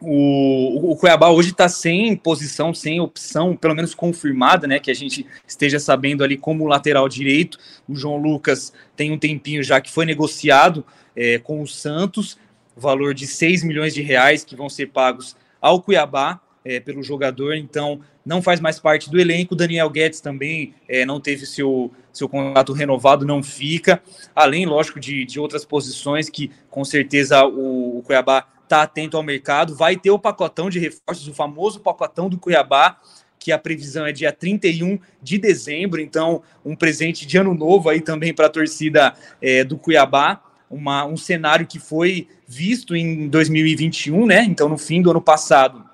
o, 0.02 0.92
o 0.92 0.96
Cuiabá 0.96 1.30
hoje 1.30 1.52
está 1.52 1.70
sem 1.70 2.16
posição, 2.16 2.74
sem 2.74 3.00
opção, 3.00 3.56
pelo 3.56 3.76
menos 3.76 3.96
confirmada, 3.96 4.68
né? 4.68 4.80
Que 4.80 4.92
a 4.92 4.96
gente 4.96 5.26
esteja 5.48 5.80
sabendo 5.80 6.24
ali 6.24 6.38
como 6.38 6.68
lateral 6.68 7.08
direito. 7.08 7.58
O 7.88 7.96
João 7.96 8.18
Lucas 8.18 8.74
tem 8.96 9.12
um 9.12 9.18
tempinho 9.18 9.64
já 9.64 9.80
que 9.80 9.92
foi 9.92 10.06
negociado 10.06 10.86
é, 11.16 11.40
com 11.40 11.62
o 11.62 11.68
Santos, 11.68 12.38
valor 12.76 13.14
de 13.14 13.26
6 13.26 13.64
milhões 13.64 13.94
de 13.94 14.02
reais 14.02 14.44
que 14.44 14.56
vão 14.56 14.70
ser 14.70 14.88
pagos 14.88 15.36
ao 15.62 15.82
Cuiabá 15.82 16.42
é, 16.64 16.80
pelo 16.80 17.02
jogador, 17.02 17.56
então 17.56 18.02
não 18.26 18.42
faz 18.42 18.60
mais 18.60 18.80
parte 18.80 19.10
do 19.10 19.20
elenco. 19.20 19.56
Daniel 19.56 19.90
Guedes 19.90 20.20
também 20.20 20.74
é, 20.90 21.06
não 21.06 21.22
teve 21.22 21.46
seu, 21.46 21.92
seu 22.12 22.28
contrato 22.28 22.74
renovado, 22.74 23.26
não 23.26 23.42
fica. 23.44 24.02
Além, 24.36 24.66
lógico, 24.66 25.00
de, 25.00 25.24
de 25.26 25.40
outras 25.40 25.64
posições 25.64 26.30
que 26.30 26.52
com 26.70 26.84
certeza 26.84 27.46
o, 27.46 28.00
o 28.00 28.02
Cuiabá 28.02 28.48
está 28.66 28.82
atento 28.82 29.16
ao 29.16 29.24
mercado. 29.24 29.76
Vai 29.76 29.96
ter 29.96 30.12
o 30.12 30.20
pacotão 30.20 30.70
de 30.70 30.80
reforços, 30.80 31.28
o 31.28 31.34
famoso 31.34 31.80
pacotão 31.80 32.28
do 32.28 32.38
Cuiabá, 32.38 33.00
que 33.40 33.52
a 33.52 33.58
previsão 33.58 34.06
é 34.06 34.12
dia 34.12 34.32
31 34.32 35.00
de 35.22 35.38
dezembro. 35.38 36.02
Então, 36.02 36.42
um 36.66 36.76
presente 36.76 37.26
de 37.26 37.38
ano 37.38 37.54
novo 37.54 37.90
aí 37.90 38.02
também 38.02 38.34
para 38.34 38.48
a 38.48 38.50
torcida 38.50 39.14
é, 39.42 39.64
do 39.64 39.78
Cuiabá. 39.78 40.42
Uma, 40.70 41.06
um 41.06 41.16
cenário 41.16 41.68
que 41.68 41.80
foi 41.80 42.28
visto 42.48 42.96
em 42.96 43.30
2021, 43.30 44.26
né? 44.26 44.44
Então, 44.44 44.68
no 44.68 44.78
fim 44.78 45.02
do 45.02 45.12
ano 45.12 45.22
passado, 45.22 45.86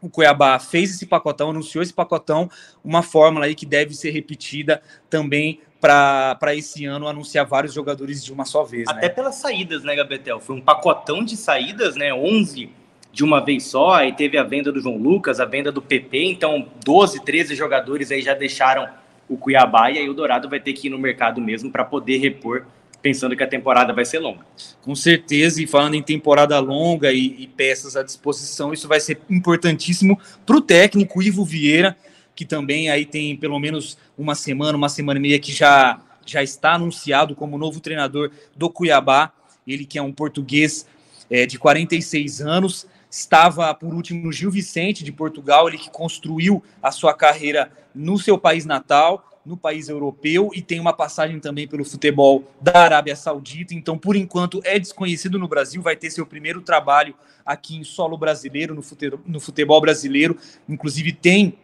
o 0.00 0.08
Cuiabá 0.08 0.58
fez 0.58 0.90
esse 0.94 1.06
pacotão, 1.06 1.50
anunciou 1.50 1.82
esse 1.82 1.92
pacotão, 1.92 2.50
uma 2.84 3.02
fórmula 3.02 3.46
aí 3.46 3.54
que 3.54 3.66
deve 3.66 3.94
ser 3.94 4.10
repetida 4.10 4.82
também 5.08 5.60
para 5.80 6.54
esse 6.54 6.84
ano 6.84 7.08
anunciar 7.08 7.46
vários 7.46 7.72
jogadores 7.72 8.22
de 8.22 8.32
uma 8.32 8.44
só 8.44 8.62
vez. 8.62 8.88
Até 8.88 9.08
né? 9.08 9.08
pelas 9.08 9.36
saídas, 9.36 9.82
né, 9.82 9.96
Gabetel? 9.96 10.38
Foi 10.38 10.54
um 10.54 10.60
pacotão 10.60 11.24
de 11.24 11.36
saídas, 11.36 11.96
né? 11.96 12.12
11 12.12 12.70
de 13.12 13.24
uma 13.24 13.44
vez 13.44 13.64
só, 13.64 13.94
aí 13.94 14.12
teve 14.12 14.38
a 14.38 14.44
venda 14.44 14.70
do 14.70 14.80
João 14.80 14.96
Lucas, 14.96 15.40
a 15.40 15.44
venda 15.44 15.72
do 15.72 15.82
PP, 15.82 16.24
então 16.26 16.68
12, 16.84 17.24
13 17.24 17.56
jogadores 17.56 18.12
aí 18.12 18.22
já 18.22 18.34
deixaram 18.34 18.88
o 19.28 19.36
Cuiabá 19.36 19.90
e 19.90 19.98
aí 19.98 20.08
o 20.08 20.14
Dourado 20.14 20.48
vai 20.48 20.60
ter 20.60 20.74
que 20.74 20.86
ir 20.86 20.90
no 20.90 20.98
mercado 20.98 21.40
mesmo 21.40 21.72
para 21.72 21.84
poder 21.84 22.18
repor 22.18 22.66
pensando 23.02 23.36
que 23.36 23.42
a 23.42 23.46
temporada 23.46 23.92
vai 23.92 24.04
ser 24.04 24.18
longa. 24.18 24.44
Com 24.82 24.94
certeza, 24.94 25.62
e 25.62 25.66
falando 25.66 25.94
em 25.94 26.02
temporada 26.02 26.58
longa 26.58 27.12
e, 27.12 27.42
e 27.42 27.46
peças 27.46 27.96
à 27.96 28.02
disposição, 28.02 28.72
isso 28.72 28.88
vai 28.88 29.00
ser 29.00 29.20
importantíssimo 29.28 30.18
para 30.44 30.56
o 30.56 30.60
técnico 30.60 31.22
Ivo 31.22 31.44
Vieira, 31.44 31.96
que 32.34 32.44
também 32.44 32.90
aí 32.90 33.04
tem 33.04 33.36
pelo 33.36 33.58
menos 33.58 33.98
uma 34.16 34.34
semana, 34.34 34.76
uma 34.76 34.88
semana 34.88 35.18
e 35.18 35.22
meia 35.22 35.38
que 35.38 35.52
já, 35.52 36.00
já 36.24 36.42
está 36.42 36.74
anunciado 36.74 37.34
como 37.34 37.58
novo 37.58 37.80
treinador 37.80 38.30
do 38.56 38.70
Cuiabá. 38.70 39.32
Ele 39.66 39.84
que 39.84 39.98
é 39.98 40.02
um 40.02 40.12
português 40.12 40.86
é, 41.30 41.46
de 41.46 41.58
46 41.58 42.40
anos, 42.40 42.86
estava 43.10 43.72
por 43.74 43.94
último 43.94 44.24
no 44.24 44.32
Gil 44.32 44.50
Vicente 44.50 45.04
de 45.04 45.12
Portugal, 45.12 45.68
ele 45.68 45.78
que 45.78 45.90
construiu 45.90 46.62
a 46.82 46.90
sua 46.90 47.14
carreira 47.14 47.70
no 47.94 48.18
seu 48.18 48.38
país 48.38 48.64
natal 48.64 49.29
no 49.44 49.56
país 49.56 49.88
europeu 49.88 50.50
e 50.54 50.60
tem 50.60 50.78
uma 50.78 50.92
passagem 50.92 51.40
também 51.40 51.66
pelo 51.66 51.84
futebol 51.84 52.44
da 52.60 52.78
Arábia 52.84 53.16
Saudita. 53.16 53.74
Então, 53.74 53.96
por 53.96 54.16
enquanto, 54.16 54.60
é 54.64 54.78
desconhecido 54.78 55.38
no 55.38 55.48
Brasil, 55.48 55.80
vai 55.82 55.96
ter 55.96 56.10
seu 56.10 56.26
primeiro 56.26 56.60
trabalho 56.60 57.14
aqui 57.44 57.76
em 57.76 57.84
solo 57.84 58.16
brasileiro, 58.18 58.74
no 58.74 58.82
futebol, 58.82 59.20
no 59.26 59.40
futebol 59.40 59.80
brasileiro. 59.80 60.36
Inclusive, 60.68 61.12
tem 61.12 61.58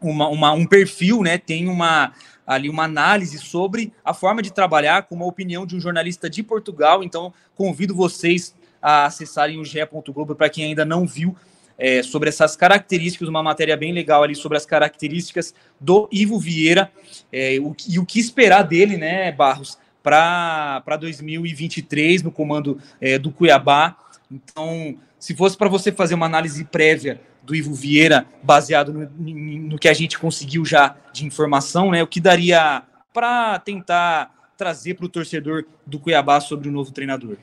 uma, 0.00 0.28
uma, 0.28 0.52
um 0.52 0.66
perfil, 0.66 1.22
né? 1.22 1.38
Tem 1.38 1.68
uma 1.68 2.12
ali 2.46 2.68
uma 2.68 2.84
análise 2.84 3.38
sobre 3.38 3.90
a 4.04 4.12
forma 4.12 4.42
de 4.42 4.52
trabalhar 4.52 5.04
com 5.04 5.14
uma 5.14 5.24
opinião 5.24 5.64
de 5.64 5.76
um 5.76 5.80
jornalista 5.80 6.28
de 6.28 6.42
Portugal. 6.42 7.02
Então, 7.02 7.32
convido 7.54 7.94
vocês 7.94 8.54
a 8.82 9.06
acessarem 9.06 9.58
o 9.58 9.64
ge.globo 9.64 10.34
para 10.34 10.50
quem 10.50 10.66
ainda 10.66 10.84
não 10.84 11.06
viu 11.06 11.34
é, 11.78 12.02
sobre 12.02 12.28
essas 12.28 12.56
características, 12.56 13.28
uma 13.28 13.42
matéria 13.42 13.76
bem 13.76 13.92
legal 13.92 14.22
ali 14.22 14.34
sobre 14.34 14.56
as 14.56 14.66
características 14.66 15.54
do 15.80 16.08
Ivo 16.12 16.38
Vieira 16.38 16.90
é, 17.32 17.58
o, 17.60 17.74
e 17.88 17.98
o 17.98 18.06
que 18.06 18.20
esperar 18.20 18.62
dele, 18.62 18.96
né, 18.96 19.32
Barros, 19.32 19.78
para 20.02 20.82
2023 21.00 22.22
no 22.22 22.30
comando 22.30 22.78
é, 23.00 23.18
do 23.18 23.30
Cuiabá. 23.30 23.96
Então, 24.30 24.96
se 25.18 25.34
fosse 25.34 25.56
para 25.56 25.68
você 25.68 25.90
fazer 25.90 26.14
uma 26.14 26.26
análise 26.26 26.64
prévia 26.64 27.20
do 27.42 27.54
Ivo 27.54 27.74
Vieira, 27.74 28.26
baseado 28.42 28.92
no, 28.92 29.10
no 29.18 29.78
que 29.78 29.88
a 29.88 29.94
gente 29.94 30.18
conseguiu 30.18 30.64
já 30.64 30.96
de 31.12 31.26
informação, 31.26 31.90
né, 31.90 32.02
o 32.02 32.06
que 32.06 32.20
daria 32.20 32.82
para 33.12 33.58
tentar 33.58 34.32
trazer 34.56 34.94
para 34.94 35.06
o 35.06 35.08
torcedor 35.08 35.64
do 35.86 35.98
Cuiabá 35.98 36.40
sobre 36.40 36.68
o 36.68 36.72
novo 36.72 36.92
treinador? 36.92 37.36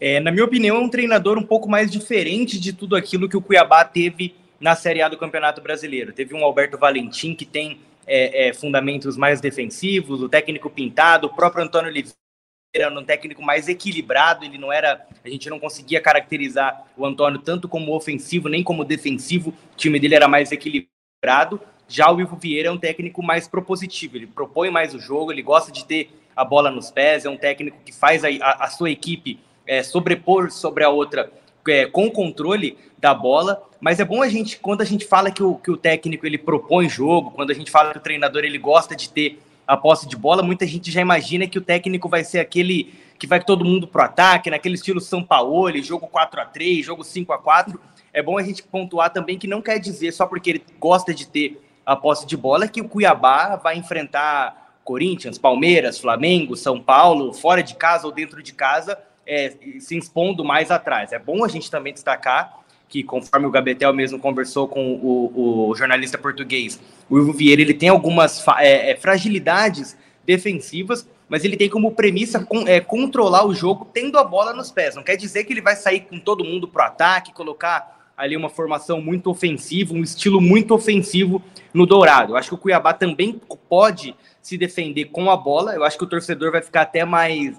É, 0.00 0.18
na 0.18 0.32
minha 0.32 0.44
opinião, 0.44 0.76
é 0.76 0.80
um 0.80 0.88
treinador 0.88 1.36
um 1.36 1.42
pouco 1.42 1.68
mais 1.68 1.90
diferente 1.90 2.58
de 2.58 2.72
tudo 2.72 2.96
aquilo 2.96 3.28
que 3.28 3.36
o 3.36 3.42
Cuiabá 3.42 3.84
teve 3.84 4.34
na 4.58 4.74
Série 4.74 5.02
A 5.02 5.08
do 5.08 5.18
Campeonato 5.18 5.60
Brasileiro. 5.60 6.12
Teve 6.12 6.34
um 6.34 6.42
Alberto 6.42 6.78
Valentim 6.78 7.34
que 7.34 7.44
tem 7.44 7.78
é, 8.06 8.48
é, 8.48 8.52
fundamentos 8.54 9.16
mais 9.16 9.42
defensivos, 9.42 10.22
o 10.22 10.28
técnico 10.28 10.70
pintado, 10.70 11.26
o 11.26 11.34
próprio 11.34 11.64
Antônio 11.64 11.90
Oliveira 11.90 12.16
era 12.74 12.98
um 12.98 13.04
técnico 13.04 13.42
mais 13.42 13.68
equilibrado, 13.68 14.44
ele 14.44 14.56
não 14.56 14.72
era, 14.72 15.04
a 15.24 15.28
gente 15.28 15.50
não 15.50 15.58
conseguia 15.58 16.00
caracterizar 16.00 16.86
o 16.96 17.04
Antônio 17.04 17.40
tanto 17.40 17.68
como 17.68 17.94
ofensivo 17.94 18.48
nem 18.48 18.62
como 18.62 18.84
defensivo, 18.84 19.50
o 19.50 19.76
time 19.76 19.98
dele 19.98 20.14
era 20.14 20.28
mais 20.28 20.52
equilibrado. 20.52 21.60
Já 21.88 22.10
o 22.12 22.20
Ivo 22.20 22.36
Vieira 22.36 22.68
é 22.68 22.70
um 22.70 22.78
técnico 22.78 23.22
mais 23.22 23.48
propositivo, 23.48 24.16
ele 24.16 24.28
propõe 24.28 24.70
mais 24.70 24.94
o 24.94 25.00
jogo, 25.00 25.32
ele 25.32 25.42
gosta 25.42 25.72
de 25.72 25.84
ter 25.84 26.10
a 26.36 26.44
bola 26.44 26.70
nos 26.70 26.90
pés, 26.92 27.24
é 27.24 27.28
um 27.28 27.36
técnico 27.36 27.78
que 27.84 27.92
faz 27.92 28.24
a, 28.24 28.28
a, 28.28 28.64
a 28.64 28.70
sua 28.70 28.88
equipe 28.88 29.40
é, 29.70 29.84
sobrepor 29.84 30.50
sobre 30.50 30.82
a 30.82 30.88
outra 30.88 31.30
é, 31.68 31.86
com 31.86 32.10
controle 32.10 32.76
da 32.98 33.14
bola, 33.14 33.62
mas 33.80 34.00
é 34.00 34.04
bom 34.04 34.20
a 34.20 34.28
gente, 34.28 34.58
quando 34.58 34.80
a 34.80 34.84
gente 34.84 35.06
fala 35.06 35.30
que 35.30 35.44
o, 35.44 35.54
que 35.54 35.70
o 35.70 35.76
técnico 35.76 36.26
ele 36.26 36.36
propõe 36.36 36.88
jogo, 36.88 37.30
quando 37.30 37.52
a 37.52 37.54
gente 37.54 37.70
fala 37.70 37.92
que 37.92 37.98
o 37.98 38.00
treinador 38.00 38.42
ele 38.42 38.58
gosta 38.58 38.96
de 38.96 39.08
ter 39.08 39.38
a 39.64 39.76
posse 39.76 40.08
de 40.08 40.16
bola, 40.16 40.42
muita 40.42 40.66
gente 40.66 40.90
já 40.90 41.00
imagina 41.00 41.46
que 41.46 41.56
o 41.56 41.60
técnico 41.60 42.08
vai 42.08 42.24
ser 42.24 42.40
aquele 42.40 42.92
que 43.16 43.28
vai 43.28 43.38
todo 43.38 43.64
mundo 43.64 43.86
pro 43.86 44.02
ataque, 44.02 44.50
naquele 44.50 44.74
estilo 44.74 45.00
São 45.00 45.22
Paulo, 45.22 45.80
jogo 45.80 46.08
4 46.08 46.40
a 46.40 46.44
3 46.46 46.84
jogo 46.84 47.04
5 47.04 47.32
a 47.32 47.38
4 47.38 47.80
É 48.12 48.20
bom 48.20 48.38
a 48.38 48.42
gente 48.42 48.64
pontuar 48.64 49.12
também 49.12 49.38
que 49.38 49.46
não 49.46 49.62
quer 49.62 49.78
dizer 49.78 50.10
só 50.10 50.26
porque 50.26 50.50
ele 50.50 50.64
gosta 50.80 51.14
de 51.14 51.28
ter 51.28 51.62
a 51.86 51.94
posse 51.94 52.26
de 52.26 52.36
bola 52.36 52.66
que 52.66 52.80
o 52.80 52.88
Cuiabá 52.88 53.54
vai 53.54 53.76
enfrentar 53.76 54.74
Corinthians, 54.82 55.38
Palmeiras, 55.38 56.00
Flamengo, 56.00 56.56
São 56.56 56.80
Paulo, 56.80 57.32
fora 57.32 57.62
de 57.62 57.76
casa 57.76 58.08
ou 58.08 58.12
dentro 58.12 58.42
de 58.42 58.52
casa, 58.52 58.98
é, 59.30 59.52
se 59.78 59.96
expondo 59.96 60.44
mais 60.44 60.72
atrás. 60.72 61.12
É 61.12 61.18
bom 61.18 61.44
a 61.44 61.48
gente 61.48 61.70
também 61.70 61.92
destacar 61.92 62.58
que, 62.88 63.04
conforme 63.04 63.46
o 63.46 63.50
Gabetel 63.50 63.94
mesmo 63.94 64.18
conversou 64.18 64.66
com 64.66 64.94
o, 64.94 65.68
o 65.70 65.74
jornalista 65.76 66.18
português, 66.18 66.80
o 67.08 67.16
Ivo 67.20 67.32
Vieira 67.32 67.62
ele 67.62 67.72
tem 67.72 67.88
algumas 67.88 68.44
é, 68.58 68.90
é, 68.90 68.96
fragilidades 68.96 69.96
defensivas, 70.26 71.08
mas 71.28 71.44
ele 71.44 71.56
tem 71.56 71.70
como 71.70 71.92
premissa 71.92 72.40
com, 72.44 72.66
é, 72.66 72.80
controlar 72.80 73.46
o 73.46 73.54
jogo 73.54 73.88
tendo 73.94 74.18
a 74.18 74.24
bola 74.24 74.52
nos 74.52 74.72
pés. 74.72 74.96
Não 74.96 75.04
quer 75.04 75.14
dizer 75.14 75.44
que 75.44 75.52
ele 75.52 75.62
vai 75.62 75.76
sair 75.76 76.00
com 76.00 76.18
todo 76.18 76.44
mundo 76.44 76.66
para 76.66 76.84
o 76.84 76.86
ataque, 76.88 77.32
colocar 77.32 78.12
ali 78.16 78.36
uma 78.36 78.50
formação 78.50 79.00
muito 79.00 79.30
ofensiva, 79.30 79.94
um 79.94 80.02
estilo 80.02 80.40
muito 80.40 80.74
ofensivo 80.74 81.40
no 81.72 81.86
Dourado. 81.86 82.32
Eu 82.32 82.36
acho 82.36 82.48
que 82.48 82.54
o 82.56 82.58
Cuiabá 82.58 82.92
também 82.92 83.40
pode 83.68 84.16
se 84.42 84.58
defender 84.58 85.06
com 85.06 85.30
a 85.30 85.36
bola. 85.36 85.74
Eu 85.74 85.84
acho 85.84 85.96
que 85.96 86.04
o 86.04 86.08
torcedor 86.08 86.50
vai 86.50 86.60
ficar 86.60 86.82
até 86.82 87.04
mais 87.04 87.56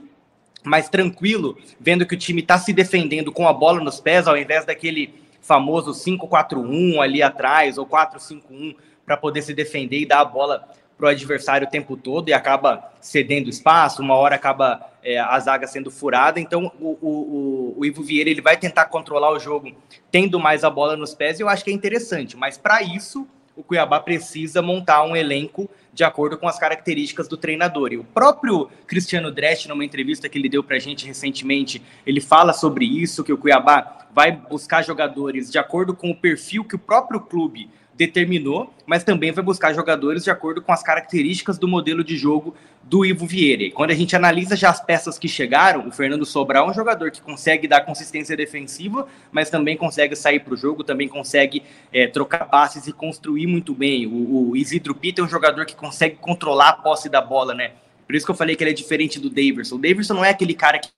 mais 0.63 0.89
tranquilo, 0.89 1.57
vendo 1.79 2.05
que 2.05 2.15
o 2.15 2.17
time 2.17 2.41
está 2.41 2.57
se 2.57 2.71
defendendo 2.73 3.31
com 3.31 3.47
a 3.47 3.53
bola 3.53 3.81
nos 3.81 3.99
pés, 3.99 4.27
ao 4.27 4.37
invés 4.37 4.65
daquele 4.65 5.13
famoso 5.41 5.91
5-4-1 5.91 6.99
ali 6.99 7.23
atrás, 7.23 7.77
ou 7.77 7.85
4-5-1, 7.85 8.75
para 9.05 9.17
poder 9.17 9.41
se 9.41 9.53
defender 9.53 9.99
e 9.99 10.05
dar 10.05 10.21
a 10.21 10.25
bola 10.25 10.67
para 11.01 11.07
o 11.07 11.09
adversário 11.09 11.67
o 11.67 11.69
tempo 11.69 11.97
todo 11.97 12.29
e 12.29 12.33
acaba 12.33 12.91
cedendo 13.01 13.49
espaço, 13.49 14.03
uma 14.03 14.13
hora 14.13 14.35
acaba 14.35 14.87
é, 15.03 15.17
a 15.17 15.39
zaga 15.39 15.65
sendo 15.65 15.89
furada. 15.89 16.39
Então 16.39 16.71
o, 16.79 16.97
o, 17.01 17.75
o, 17.79 17.85
Ivo 17.85 18.03
Vieira 18.03 18.29
ele 18.29 18.41
vai 18.41 18.55
tentar 18.55 18.85
controlar 18.85 19.31
o 19.31 19.39
jogo 19.39 19.75
tendo 20.11 20.39
mais 20.39 20.63
a 20.63 20.69
bola 20.69 20.95
nos 20.95 21.15
pés 21.15 21.39
e 21.39 21.43
eu 21.43 21.49
acho 21.49 21.63
que 21.63 21.71
é 21.71 21.73
interessante. 21.73 22.37
Mas 22.37 22.55
para 22.55 22.83
isso 22.83 23.27
o 23.55 23.63
Cuiabá 23.63 23.99
precisa 23.99 24.61
montar 24.61 25.03
um 25.03 25.15
elenco 25.15 25.69
de 25.93 26.03
acordo 26.03 26.37
com 26.37 26.47
as 26.47 26.57
características 26.57 27.27
do 27.27 27.37
treinador. 27.37 27.91
E 27.91 27.97
o 27.97 28.03
próprio 28.03 28.69
Cristiano 28.87 29.31
Dresch, 29.31 29.67
numa 29.67 29.83
entrevista 29.83 30.29
que 30.29 30.37
ele 30.37 30.49
deu 30.49 30.63
para 30.63 30.77
a 30.77 30.79
gente 30.79 31.05
recentemente, 31.05 31.81
ele 32.05 32.21
fala 32.21 32.53
sobre 32.53 32.85
isso, 32.85 33.23
que 33.23 33.33
o 33.33 33.37
Cuiabá 33.37 34.07
vai 34.13 34.31
buscar 34.31 34.83
jogadores 34.83 35.51
de 35.51 35.57
acordo 35.57 35.95
com 35.95 36.11
o 36.11 36.15
perfil 36.15 36.63
que 36.63 36.75
o 36.75 36.79
próprio 36.79 37.19
clube 37.19 37.69
determinou, 38.01 38.73
mas 38.83 39.03
também 39.03 39.31
vai 39.31 39.43
buscar 39.43 39.73
jogadores 39.73 40.23
de 40.23 40.31
acordo 40.31 40.59
com 40.59 40.71
as 40.71 40.81
características 40.81 41.59
do 41.59 41.67
modelo 41.67 42.03
de 42.03 42.17
jogo 42.17 42.55
do 42.81 43.05
Ivo 43.05 43.27
Vieira. 43.27 43.61
E 43.61 43.69
quando 43.69 43.91
a 43.91 43.93
gente 43.93 44.15
analisa 44.15 44.55
já 44.55 44.71
as 44.71 44.83
peças 44.83 45.19
que 45.19 45.27
chegaram, 45.27 45.87
o 45.87 45.91
Fernando 45.91 46.25
Sobral 46.25 46.67
é 46.67 46.71
um 46.71 46.73
jogador 46.73 47.11
que 47.11 47.21
consegue 47.21 47.67
dar 47.67 47.81
consistência 47.81 48.35
defensiva, 48.35 49.07
mas 49.31 49.51
também 49.51 49.77
consegue 49.77 50.15
sair 50.15 50.39
para 50.39 50.55
o 50.55 50.57
jogo, 50.57 50.83
também 50.83 51.07
consegue 51.07 51.61
é, 51.93 52.07
trocar 52.07 52.45
passes 52.45 52.87
e 52.87 52.91
construir 52.91 53.45
muito 53.45 53.75
bem. 53.75 54.07
O, 54.07 54.49
o 54.49 54.57
Isidro 54.57 54.95
Pita 54.95 55.21
é 55.21 55.23
um 55.23 55.29
jogador 55.29 55.63
que 55.67 55.75
consegue 55.75 56.15
controlar 56.15 56.69
a 56.69 56.73
posse 56.73 57.07
da 57.07 57.21
bola, 57.21 57.53
né? 57.53 57.73
Por 58.07 58.15
isso 58.15 58.25
que 58.25 58.31
eu 58.31 58.35
falei 58.35 58.55
que 58.55 58.63
ele 58.63 58.71
é 58.71 58.73
diferente 58.73 59.19
do 59.19 59.29
Davidson. 59.29 59.75
O 59.75 59.79
Davidson 59.79 60.15
não 60.15 60.25
é 60.25 60.31
aquele 60.31 60.55
cara 60.55 60.79
que 60.79 60.89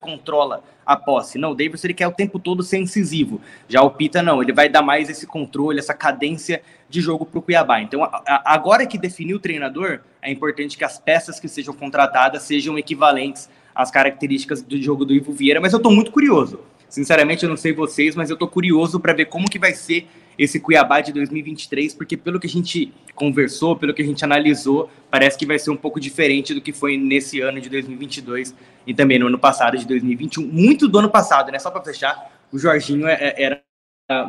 controla 0.00 0.62
a 0.84 0.96
posse. 0.96 1.38
Não, 1.38 1.50
o 1.50 1.54
Davis 1.54 1.82
ele 1.84 1.94
quer 1.94 2.06
o 2.06 2.12
tempo 2.12 2.38
todo 2.38 2.62
ser 2.62 2.78
incisivo. 2.78 3.40
Já 3.68 3.82
o 3.82 3.90
Pita 3.90 4.22
não, 4.22 4.42
ele 4.42 4.52
vai 4.52 4.68
dar 4.68 4.82
mais 4.82 5.08
esse 5.08 5.26
controle, 5.26 5.78
essa 5.78 5.94
cadência 5.94 6.62
de 6.88 7.00
jogo 7.00 7.24
para 7.24 7.38
o 7.38 7.42
Cuiabá. 7.42 7.80
Então, 7.80 8.04
a, 8.04 8.22
a, 8.26 8.54
agora 8.54 8.86
que 8.86 8.98
definiu 8.98 9.38
o 9.38 9.40
treinador, 9.40 10.00
é 10.22 10.30
importante 10.30 10.76
que 10.76 10.84
as 10.84 10.98
peças 10.98 11.40
que 11.40 11.48
sejam 11.48 11.74
contratadas 11.74 12.42
sejam 12.42 12.78
equivalentes 12.78 13.48
às 13.74 13.90
características 13.90 14.62
do 14.62 14.80
jogo 14.80 15.04
do 15.04 15.12
Ivo 15.14 15.32
Vieira, 15.32 15.60
mas 15.60 15.72
eu 15.72 15.78
estou 15.78 15.92
muito 15.92 16.10
curioso. 16.10 16.60
Sinceramente, 16.88 17.42
eu 17.42 17.48
não 17.48 17.56
sei 17.56 17.72
vocês, 17.72 18.14
mas 18.14 18.30
eu 18.30 18.34
estou 18.34 18.48
curioso 18.48 19.00
para 19.00 19.12
ver 19.12 19.26
como 19.26 19.50
que 19.50 19.58
vai 19.58 19.72
ser 19.72 20.06
esse 20.38 20.60
Cuiabá 20.60 21.00
de 21.00 21.12
2023, 21.12 21.94
porque 21.94 22.16
pelo 22.16 22.38
que 22.38 22.46
a 22.46 22.50
gente 22.50 22.92
conversou, 23.14 23.76
pelo 23.76 23.94
que 23.94 24.02
a 24.02 24.04
gente 24.04 24.24
analisou, 24.24 24.90
parece 25.10 25.38
que 25.38 25.46
vai 25.46 25.58
ser 25.58 25.70
um 25.70 25.76
pouco 25.76 25.98
diferente 25.98 26.52
do 26.52 26.60
que 26.60 26.72
foi 26.72 26.96
nesse 26.96 27.40
ano 27.40 27.60
de 27.60 27.68
2022 27.68 28.54
e 28.86 28.94
também 28.94 29.18
no 29.18 29.26
ano 29.26 29.38
passado 29.38 29.78
de 29.78 29.86
2021. 29.86 30.46
Muito 30.46 30.86
do 30.88 30.98
ano 30.98 31.10
passado, 31.10 31.50
né? 31.50 31.58
Só 31.58 31.70
para 31.70 31.82
fechar, 31.82 32.30
o 32.52 32.58
Jorginho 32.58 33.06
é, 33.08 33.14
é, 33.14 33.42
era 33.42 33.62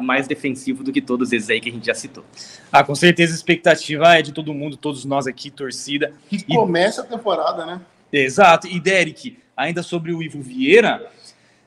mais 0.01 0.27
defensivo 0.27 0.83
do 0.83 0.91
que 0.91 1.01
todos 1.01 1.31
esses 1.31 1.49
aí 1.49 1.61
que 1.61 1.69
a 1.69 1.71
gente 1.71 1.85
já 1.85 1.93
citou. 1.93 2.23
Ah, 2.71 2.83
com 2.83 2.95
certeza 2.95 3.33
a 3.33 3.35
expectativa 3.35 4.17
é 4.17 4.21
de 4.21 4.31
todo 4.31 4.53
mundo, 4.53 4.77
todos 4.77 5.05
nós 5.05 5.27
aqui, 5.27 5.51
torcida. 5.51 6.13
Que 6.29 6.37
e... 6.37 6.55
começa 6.55 7.01
a 7.01 7.05
temporada, 7.05 7.65
né? 7.65 7.81
Exato. 8.11 8.67
E 8.67 8.79
Derek, 8.79 9.37
ainda 9.55 9.83
sobre 9.83 10.13
o 10.13 10.23
Ivo 10.23 10.41
Vieira, 10.41 11.05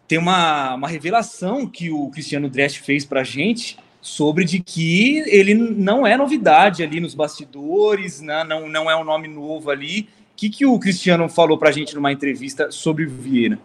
tem 0.09 0.19
uma, 0.19 0.75
uma 0.75 0.89
revelação 0.89 1.69
que 1.69 1.91
o 1.91 2.09
Cristiano 2.11 2.49
Drest 2.49 2.81
fez 2.81 3.05
pra 3.05 3.23
gente 3.23 3.79
sobre 4.01 4.45
de 4.45 4.61
que 4.61 5.19
ele 5.27 5.55
não 5.55 6.07
é 6.07 6.17
novidade 6.17 6.83
ali 6.83 7.01
nos 7.01 7.15
bastidores, 7.15 8.21
né? 8.21 8.45
não, 8.45 8.69
não 8.69 8.91
é 8.91 8.97
um 8.97 9.05
nome 9.05 9.29
novo 9.29 9.71
ali. 9.71 10.09
O 10.33 10.37
que, 10.37 10.49
que 10.49 10.65
o 10.65 10.79
Cristiano 10.79 11.29
falou 11.29 11.59
para 11.59 11.69
a 11.69 11.73
gente 11.73 11.95
numa 11.95 12.11
entrevista 12.11 12.71
sobre 12.71 13.05
o 13.05 13.11
Vieira? 13.11 13.59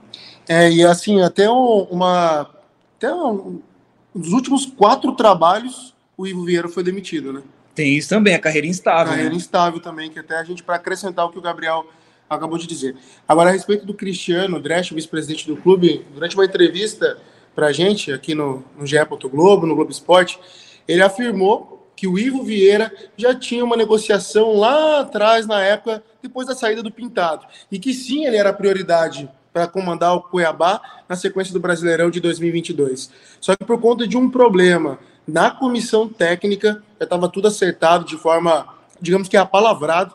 É, 0.48 0.70
e 0.70 0.84
assim, 0.84 1.22
até 1.22 1.50
uma. 1.50 2.50
Até 2.98 3.14
um, 3.14 3.62
nos 4.14 4.32
últimos 4.32 4.66
quatro 4.66 5.14
trabalhos, 5.14 5.94
o 6.18 6.28
Ivo 6.28 6.46
Vieira 6.46 6.68
foi 6.68 6.84
demitido, 6.84 7.34
né? 7.34 7.42
Tem 7.74 7.98
isso 7.98 8.10
também, 8.10 8.36
a 8.36 8.40
carreira 8.40 8.68
instável. 8.68 9.12
Carreira 9.12 9.30
né? 9.30 9.36
instável 9.36 9.80
também, 9.80 10.10
que 10.10 10.20
até 10.20 10.38
a 10.38 10.44
gente, 10.44 10.64
para 10.64 10.76
acrescentar 10.76 11.26
o 11.26 11.30
que 11.30 11.38
o 11.38 11.42
Gabriel 11.42 11.86
acabou 12.30 12.58
de 12.58 12.68
dizer. 12.68 12.96
Agora, 13.28 13.50
a 13.50 13.54
respeito 13.54 13.86
do 13.86 13.94
Cristiano 13.94 14.60
Dresch, 14.60 14.92
vice-presidente 14.92 15.46
do 15.46 15.58
clube, 15.58 16.06
durante 16.14 16.36
uma 16.36 16.46
entrevista 16.46 17.18
para 17.56 17.68
a 17.68 17.72
gente 17.72 18.12
aqui 18.12 18.36
no, 18.36 18.64
no 18.78 18.86
GE. 18.86 18.98
Globo, 19.32 19.66
no 19.66 19.76
Globo 19.76 19.92
Esporte, 19.92 20.38
ele 20.88 21.02
afirmou 21.02 21.90
que 21.96 22.08
o 22.08 22.20
Ivo 22.20 22.44
Vieira 22.44 22.92
já 23.16 23.34
tinha 23.34 23.64
uma 23.64 23.78
negociação 23.78 24.58
lá 24.58 25.00
atrás, 25.00 25.48
na 25.48 25.62
época, 25.62 26.04
depois 26.22 26.46
da 26.46 26.54
saída 26.54 26.84
do 26.84 26.92
Pintado, 26.92 27.46
e 27.72 27.80
que 27.80 27.94
sim, 27.94 28.26
ele 28.26 28.36
era 28.36 28.52
prioridade 28.52 29.30
para 29.54 29.68
comandar 29.68 30.14
o 30.14 30.22
Cuiabá 30.22 30.82
na 31.08 31.16
sequência 31.16 31.54
do 31.54 31.62
Brasileirão 31.62 32.10
de 32.10 32.20
2022. 32.20 33.10
Só 33.40 33.56
que 33.56 33.64
por 33.64 33.80
conta 33.80 34.06
de 34.06 34.18
um 34.18 34.30
problema 34.30 35.00
na 35.26 35.50
comissão 35.50 36.10
técnica, 36.10 36.84
já 37.00 37.06
estava 37.06 37.30
tudo 37.30 37.48
acertado 37.48 38.04
de 38.04 38.18
forma, 38.18 38.68
digamos 39.00 39.30
que 39.30 39.38
apalavrado, 39.38 40.14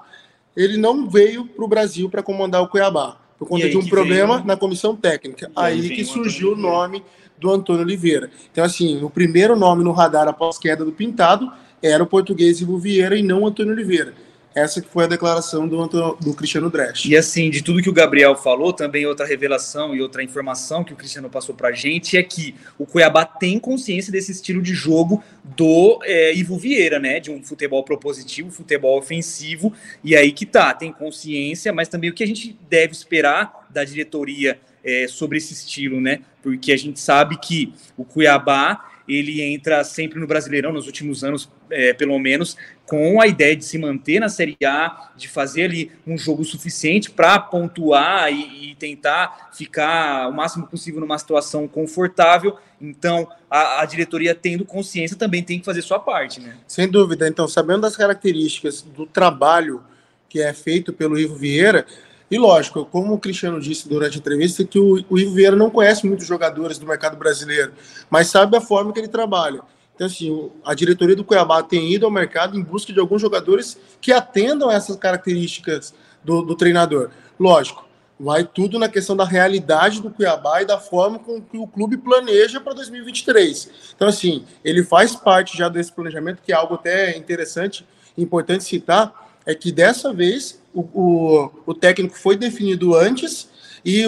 ele 0.55 0.77
não 0.77 1.09
veio 1.09 1.47
para 1.47 1.65
o 1.65 1.69
Brasil 1.69 2.11
para 2.11 2.23
comandar 2.23 2.61
o 2.63 2.69
Cuiabá, 2.69 3.17
por 3.39 3.49
conta 3.49 3.69
de 3.69 3.79
um 3.79 3.87
problema 3.87 4.35
veio... 4.35 4.47
na 4.47 4.57
comissão 4.59 4.95
técnica. 4.95 5.51
Aí, 5.57 5.81
aí 5.81 5.91
que 5.91 6.05
surgiu 6.05 6.53
o 6.53 6.57
nome 6.57 7.03
do 7.41 7.51
Antônio 7.51 7.83
Oliveira. 7.83 8.31
Então, 8.53 8.63
assim, 8.63 9.03
o 9.03 9.11
primeiro 9.11 9.57
nome 9.57 9.83
no 9.83 9.93
radar 9.93 10.29
após 10.29 10.59
queda 10.59 10.85
do 10.85 10.93
Pintado 10.93 11.51
era 11.83 12.03
o 12.03 12.07
português 12.07 12.61
Ivo 12.61 12.79
Vieira 12.79 13.17
e 13.17 13.23
não 13.23 13.47
Antônio 13.47 13.73
Oliveira. 13.73 14.15
Essa 14.53 14.81
que 14.81 14.89
foi 14.89 15.05
a 15.05 15.07
declaração 15.07 15.69
do, 15.69 15.87
do 15.87 16.35
Cristiano 16.35 16.69
Dresch. 16.69 17.07
E 17.07 17.17
assim, 17.17 17.51
de 17.51 17.63
tudo 17.63 17.81
que 17.81 17.89
o 17.89 17.93
Gabriel 17.93 18.35
falou, 18.35 18.73
também 18.73 19.07
outra 19.07 19.25
revelação 19.25 19.95
e 19.95 20.03
outra 20.03 20.25
informação 20.25 20.83
que 20.83 20.93
o 20.93 20.97
Cristiano 20.97 21.31
passou 21.31 21.55
para 21.55 21.69
a 21.69 21.73
gente 21.73 22.17
é 22.17 22.23
que 22.23 22.57
o 22.77 22.85
Cuiabá 22.85 23.25
tem 23.25 23.61
consciência 23.61 24.11
desse 24.11 24.33
estilo 24.33 24.61
de 24.61 24.75
jogo 24.75 25.23
do 25.45 26.01
é, 26.03 26.35
Ivo 26.35 26.59
Vieira, 26.59 26.99
né? 26.99 27.21
De 27.21 27.31
um 27.31 27.45
futebol 27.45 27.85
propositivo, 27.85 28.51
futebol 28.51 28.99
ofensivo, 28.99 29.73
e 30.03 30.17
aí 30.17 30.33
que 30.33 30.45
tá, 30.45 30.75
tem 30.75 30.93
consciência, 30.93 31.73
mas 31.73 31.87
também 31.87 32.11
o 32.11 32.13
que 32.13 32.25
a 32.25 32.27
gente 32.27 32.59
deve 32.69 32.93
esperar 32.93 33.69
da 33.71 33.85
diretoria 33.85 34.59
é, 34.85 35.07
sobre 35.09 35.39
esse 35.39 35.53
estilo, 35.53 36.01
né? 36.01 36.21
Porque 36.43 36.73
a 36.73 36.77
gente 36.77 36.99
sabe 37.01 37.39
que 37.39 37.73
o 37.97 38.05
Cuiabá 38.05 38.91
ele 39.09 39.43
entra 39.43 39.83
sempre 39.83 40.21
no 40.21 40.27
Brasileirão 40.27 40.73
nos 40.73 40.87
últimos 40.87 41.25
anos, 41.25 41.51
é, 41.69 41.93
pelo 41.93 42.19
menos, 42.19 42.57
com 42.87 43.21
a 43.21 43.27
ideia 43.27 43.57
de 43.57 43.65
se 43.65 43.77
manter 43.77 44.21
na 44.21 44.29
Série 44.29 44.57
A, 44.65 45.11
de 45.17 45.29
fazer 45.29 45.65
ali 45.65 45.91
um 46.07 46.17
jogo 46.17 46.45
suficiente 46.45 47.11
para 47.11 47.39
pontuar 47.39 48.33
e, 48.33 48.71
e, 48.71 48.75
tentar 48.77 49.51
ficar 49.53 50.29
o 50.29 50.33
máximo 50.33 50.67
possível 50.67 51.01
numa 51.01 51.19
situação 51.19 51.67
confortável. 51.67 52.57
Então, 52.81 53.29
a, 53.51 53.83
a, 53.83 53.85
diretoria 53.85 54.35
tendo 54.35 54.65
consciência 54.65 55.17
também 55.17 55.43
tem 55.43 55.59
que 55.59 55.65
fazer 55.65 55.83
sua 55.83 55.99
parte, 55.99 56.41
né? 56.41 56.57
Sem 56.67 56.89
dúvida. 56.89 57.29
Então, 57.29 57.47
sabendo 57.49 57.83
das 57.83 57.97
características 57.97 58.83
do 58.83 59.07
trabalho 59.07 59.83
que 60.29 60.41
é 60.41 60.53
feito 60.53 60.93
pelo 60.93 61.19
Ivo 61.19 61.35
Vieira, 61.35 61.85
e 62.31 62.39
lógico, 62.39 62.85
como 62.85 63.15
o 63.15 63.19
Cristiano 63.19 63.61
disse 63.61 63.89
durante 63.89 64.17
a 64.17 64.19
entrevista, 64.21 64.65
que 64.65 64.79
o, 64.79 65.05
o 65.11 65.19
Ivo 65.19 65.35
Vieira 65.35 65.57
não 65.57 65.69
conhece 65.69 66.07
muitos 66.07 66.27
jogadores 66.27 66.79
do 66.79 66.87
mercado 66.87 67.17
brasileiro, 67.17 67.73
mas 68.09 68.29
sabe 68.29 68.57
a 68.57 68.61
forma 68.61 68.93
que 68.93 69.01
ele 69.01 69.09
trabalha. 69.09 69.63
Então, 69.95 70.07
assim, 70.07 70.51
a 70.65 70.73
diretoria 70.73 71.17
do 71.17 71.25
Cuiabá 71.25 71.63
tem 71.63 71.93
ido 71.93 72.07
ao 72.07 72.11
mercado 72.11 72.57
em 72.57 72.63
busca 72.63 72.93
de 72.93 73.01
alguns 73.01 73.21
jogadores 73.21 73.79
que 74.01 74.13
atendam 74.13 74.71
essas 74.71 74.97
características 74.97 75.93
do, 76.25 76.41
do 76.43 76.55
treinador. 76.55 77.11
Lógico, 77.39 77.85
vai 78.19 78.45
tudo 78.45 78.79
na 78.79 78.89
questão 78.89 79.17
da 79.17 79.25
realidade 79.25 80.01
do 80.01 80.11
Cuiabá 80.11 80.63
e 80.63 80.67
da 80.67 80.79
forma 80.79 81.19
com 81.19 81.41
que 81.41 81.59
o 81.59 81.67
clube 81.67 81.97
planeja 81.97 82.61
para 82.61 82.75
2023. 82.75 83.93
Então, 83.97 84.07
assim, 84.07 84.45
ele 84.65 84.85
faz 84.85 85.17
parte 85.17 85.59
já 85.59 85.69
desse 85.69 85.91
planejamento, 85.91 86.41
que 86.43 86.53
é 86.53 86.55
algo 86.55 86.75
até 86.75 87.17
interessante, 87.17 87.85
importante 88.17 88.63
citar, 88.63 89.30
é 89.47 89.55
que 89.55 89.73
dessa 89.73 90.13
vez 90.13 90.61
o, 90.75 90.81
o, 90.81 91.51
o 91.67 91.75
técnico 91.75 92.19
foi 92.19 92.37
definido 92.37 92.95
antes 92.95 93.49
e, 93.85 94.05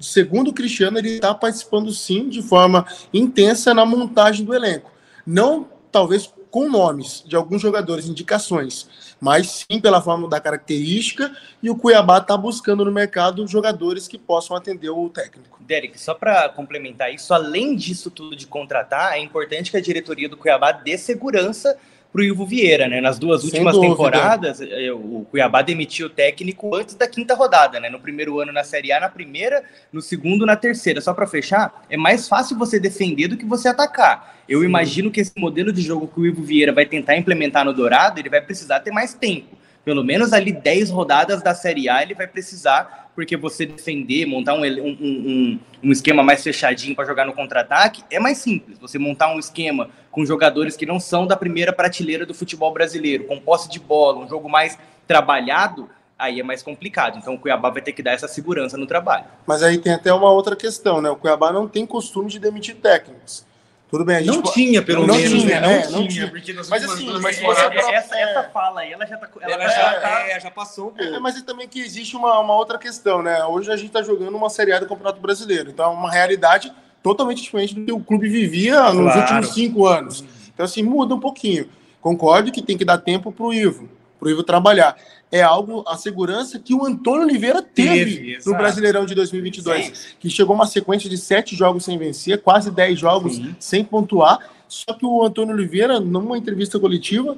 segundo 0.00 0.48
o 0.48 0.52
Cristiano, 0.52 0.98
ele 0.98 1.10
está 1.10 1.34
participando 1.34 1.92
sim 1.92 2.28
de 2.28 2.42
forma 2.42 2.86
intensa 3.12 3.72
na 3.74 3.84
montagem 3.84 4.44
do 4.44 4.54
elenco. 4.54 4.90
Não, 5.26 5.66
talvez, 5.90 6.32
com 6.50 6.68
nomes 6.68 7.24
de 7.26 7.34
alguns 7.34 7.60
jogadores, 7.60 8.06
indicações, 8.06 8.86
mas 9.20 9.64
sim 9.68 9.80
pela 9.80 10.00
forma 10.02 10.28
da 10.28 10.38
característica 10.38 11.34
e 11.62 11.70
o 11.70 11.76
Cuiabá 11.76 12.18
está 12.18 12.36
buscando 12.36 12.84
no 12.84 12.92
mercado 12.92 13.46
jogadores 13.46 14.06
que 14.06 14.18
possam 14.18 14.56
atender 14.56 14.90
o 14.90 15.08
técnico. 15.08 15.58
Derek, 15.60 15.98
só 15.98 16.14
para 16.14 16.48
complementar 16.50 17.12
isso, 17.12 17.32
além 17.32 17.74
disso 17.74 18.10
tudo 18.10 18.36
de 18.36 18.46
contratar, 18.46 19.14
é 19.14 19.18
importante 19.18 19.70
que 19.70 19.76
a 19.76 19.80
diretoria 19.80 20.28
do 20.28 20.36
Cuiabá 20.36 20.72
dê 20.72 20.98
segurança 20.98 21.76
para 22.14 22.20
o 22.20 22.24
Ivo 22.24 22.46
Vieira, 22.46 22.86
né? 22.86 23.00
Nas 23.00 23.18
duas 23.18 23.42
últimas 23.42 23.76
temporadas, 23.76 24.60
eh, 24.60 24.92
o 24.92 25.26
Cuiabá 25.28 25.62
demitiu 25.62 26.06
o 26.06 26.10
técnico 26.10 26.72
antes 26.72 26.94
da 26.94 27.08
quinta 27.08 27.34
rodada, 27.34 27.80
né? 27.80 27.90
No 27.90 27.98
primeiro 27.98 28.38
ano 28.38 28.52
na 28.52 28.62
Série 28.62 28.92
A, 28.92 29.00
na 29.00 29.08
primeira, 29.08 29.64
no 29.92 30.00
segundo, 30.00 30.46
na 30.46 30.54
terceira. 30.54 31.00
Só 31.00 31.12
para 31.12 31.26
fechar, 31.26 31.84
é 31.90 31.96
mais 31.96 32.28
fácil 32.28 32.56
você 32.56 32.78
defender 32.78 33.26
do 33.26 33.36
que 33.36 33.44
você 33.44 33.66
atacar. 33.66 34.36
Eu 34.48 34.60
Sim. 34.60 34.66
imagino 34.66 35.10
que 35.10 35.20
esse 35.20 35.32
modelo 35.36 35.72
de 35.72 35.82
jogo 35.82 36.06
que 36.06 36.20
o 36.20 36.24
Ivo 36.24 36.40
Vieira 36.40 36.72
vai 36.72 36.86
tentar 36.86 37.16
implementar 37.16 37.64
no 37.64 37.72
Dourado, 37.72 38.20
ele 38.20 38.30
vai 38.30 38.40
precisar 38.40 38.78
ter 38.78 38.92
mais 38.92 39.12
tempo. 39.12 39.63
Pelo 39.84 40.02
menos 40.02 40.32
ali 40.32 40.52
10 40.52 40.90
rodadas 40.90 41.42
da 41.42 41.54
Série 41.54 41.88
A 41.88 42.02
ele 42.02 42.14
vai 42.14 42.26
precisar 42.26 43.04
porque 43.14 43.36
você 43.36 43.64
defender, 43.64 44.26
montar 44.26 44.54
um, 44.54 44.64
um, 44.64 44.96
um, 45.00 45.60
um 45.84 45.92
esquema 45.92 46.22
mais 46.22 46.42
fechadinho 46.42 46.96
para 46.96 47.04
jogar 47.04 47.24
no 47.24 47.32
contra-ataque 47.32 48.02
é 48.10 48.18
mais 48.18 48.38
simples. 48.38 48.78
Você 48.78 48.98
montar 48.98 49.32
um 49.32 49.38
esquema 49.38 49.88
com 50.10 50.26
jogadores 50.26 50.76
que 50.76 50.84
não 50.84 50.98
são 50.98 51.26
da 51.26 51.36
primeira 51.36 51.72
prateleira 51.72 52.26
do 52.26 52.34
futebol 52.34 52.72
brasileiro, 52.72 53.24
com 53.24 53.38
posse 53.38 53.68
de 53.70 53.78
bola, 53.78 54.18
um 54.18 54.28
jogo 54.28 54.48
mais 54.48 54.76
trabalhado, 55.06 55.88
aí 56.18 56.40
é 56.40 56.42
mais 56.42 56.62
complicado. 56.62 57.18
Então 57.18 57.34
o 57.34 57.38
Cuiabá 57.38 57.70
vai 57.70 57.82
ter 57.82 57.92
que 57.92 58.02
dar 58.02 58.12
essa 58.12 58.26
segurança 58.26 58.76
no 58.76 58.86
trabalho. 58.86 59.26
Mas 59.46 59.62
aí 59.62 59.78
tem 59.78 59.92
até 59.92 60.12
uma 60.12 60.30
outra 60.30 60.56
questão, 60.56 61.00
né? 61.00 61.10
O 61.10 61.16
Cuiabá 61.16 61.52
não 61.52 61.68
tem 61.68 61.86
costume 61.86 62.28
de 62.28 62.40
demitir 62.40 62.76
técnicos. 62.76 63.46
Tudo 63.94 64.04
bem, 64.04 64.16
a 64.16 64.22
gente 64.22 64.34
não 64.34 64.42
tinha, 64.42 64.82
pelo 64.82 65.06
não 65.06 65.14
menos, 65.14 65.42
tinha, 65.42 65.60
né? 65.60 65.66
Não, 65.66 65.70
é, 65.70 65.82
tinha, 65.82 65.98
não 66.00 66.08
tinha. 66.08 66.28
porque 66.28 66.52
nas 66.52 66.68
Mas 66.68 66.82
assim, 66.84 67.06
mas 67.20 67.38
essa, 67.40 68.16
é. 68.16 68.22
essa 68.22 68.42
fala 68.52 68.80
aí, 68.80 68.92
ela 68.92 69.06
já 69.06 69.16
tá. 69.16 69.28
ela 69.40 69.52
ela 69.52 69.68
já, 69.68 70.00
tá- 70.00 70.28
é, 70.28 70.40
já 70.40 70.50
passou 70.50 70.92
um 70.98 71.00
É, 71.00 71.20
mas 71.20 71.40
também 71.42 71.68
que 71.68 71.78
existe 71.78 72.16
uma, 72.16 72.40
uma 72.40 72.56
outra 72.56 72.76
questão, 72.76 73.22
né? 73.22 73.44
Hoje 73.44 73.70
a 73.70 73.76
gente 73.76 73.86
está 73.86 74.02
jogando 74.02 74.36
uma 74.36 74.50
Série 74.50 74.72
A 74.72 74.80
do 74.80 74.86
Campeonato 74.88 75.20
Brasileiro. 75.20 75.70
Então 75.70 75.84
é 75.84 75.94
uma 75.94 76.10
realidade 76.10 76.72
totalmente 77.04 77.40
diferente 77.40 77.72
do 77.72 77.84
que 77.84 77.92
o 77.92 78.00
clube 78.00 78.28
vivia 78.28 78.82
nos 78.92 79.12
Claro. 79.12 79.20
últimos 79.20 79.54
cinco 79.54 79.86
anos. 79.86 80.24
Então, 80.52 80.64
assim, 80.64 80.82
muda 80.82 81.14
um 81.14 81.20
pouquinho. 81.20 81.68
Concordo 82.00 82.50
que 82.50 82.62
tem 82.62 82.76
que 82.76 82.84
dar 82.84 82.98
tempo 82.98 83.30
para 83.30 83.46
o 83.46 83.54
Ivo, 83.54 83.88
para 84.18 84.26
o 84.26 84.30
Ivo 84.30 84.42
trabalhar. 84.42 84.96
É 85.36 85.42
algo, 85.42 85.82
a 85.88 85.96
segurança 85.96 86.60
que 86.60 86.72
o 86.72 86.86
Antônio 86.86 87.22
Oliveira 87.26 87.60
teve, 87.60 88.16
Teve, 88.36 88.38
no. 88.46 88.56
Brasileirão 88.56 89.04
de 89.04 89.16
2022. 89.16 90.14
Que 90.20 90.30
chegou 90.30 90.54
uma 90.54 90.64
sequência 90.64 91.10
de 91.10 91.18
sete 91.18 91.56
jogos 91.56 91.84
sem 91.84 91.98
vencer, 91.98 92.40
quase 92.40 92.70
dez 92.70 93.00
jogos 93.00 93.34
Sim. 93.34 93.56
sem 93.58 93.84
pontuar. 93.84 94.38
Só 94.68 94.94
que 94.94 95.04
o 95.04 95.24
Antônio 95.24 95.52
Oliveira, 95.52 95.98
numa 95.98 96.38
entrevista 96.38 96.78
coletiva, 96.78 97.36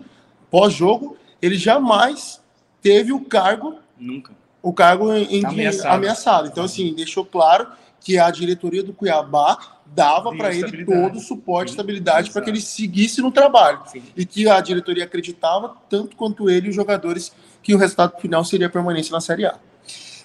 pós-jogo, 0.50 1.16
ele 1.40 1.56
jamais 1.56 2.38
teve 2.82 3.14
o 3.14 3.20
cargo 3.20 3.76
Nunca. 3.98 4.34
o 4.62 4.74
cargo 4.74 5.10
em, 5.14 5.38
em 5.38 5.40
Tá 5.40 5.48
ameaçado. 5.48 5.94
ameaçado. 5.94 6.48
Então, 6.48 6.64
assim, 6.64 6.92
deixou 6.92 7.24
claro 7.24 7.66
que 8.00 8.18
a 8.18 8.30
diretoria 8.30 8.82
do 8.82 8.92
Cuiabá 8.92 9.56
dava 9.94 10.34
para 10.34 10.54
ele 10.54 10.84
todo 10.84 11.16
o 11.16 11.20
suporte 11.20 11.68
e 11.68 11.72
estabilidade 11.72 12.30
para 12.30 12.42
que 12.42 12.50
ele 12.50 12.60
seguisse 12.60 13.22
no 13.22 13.30
trabalho. 13.30 13.80
Sim. 13.86 14.02
E 14.16 14.26
que 14.26 14.48
a 14.48 14.60
diretoria 14.60 15.04
acreditava, 15.04 15.74
tanto 15.88 16.16
quanto 16.16 16.50
ele 16.50 16.66
e 16.66 16.70
os 16.70 16.76
jogadores, 16.76 17.32
que 17.62 17.74
o 17.74 17.78
resultado 17.78 18.20
final 18.20 18.44
seria 18.44 18.68
permanência 18.68 19.12
na 19.12 19.20
Série 19.20 19.46
A. 19.46 19.58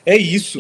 É 0.05 0.17
isso. 0.17 0.59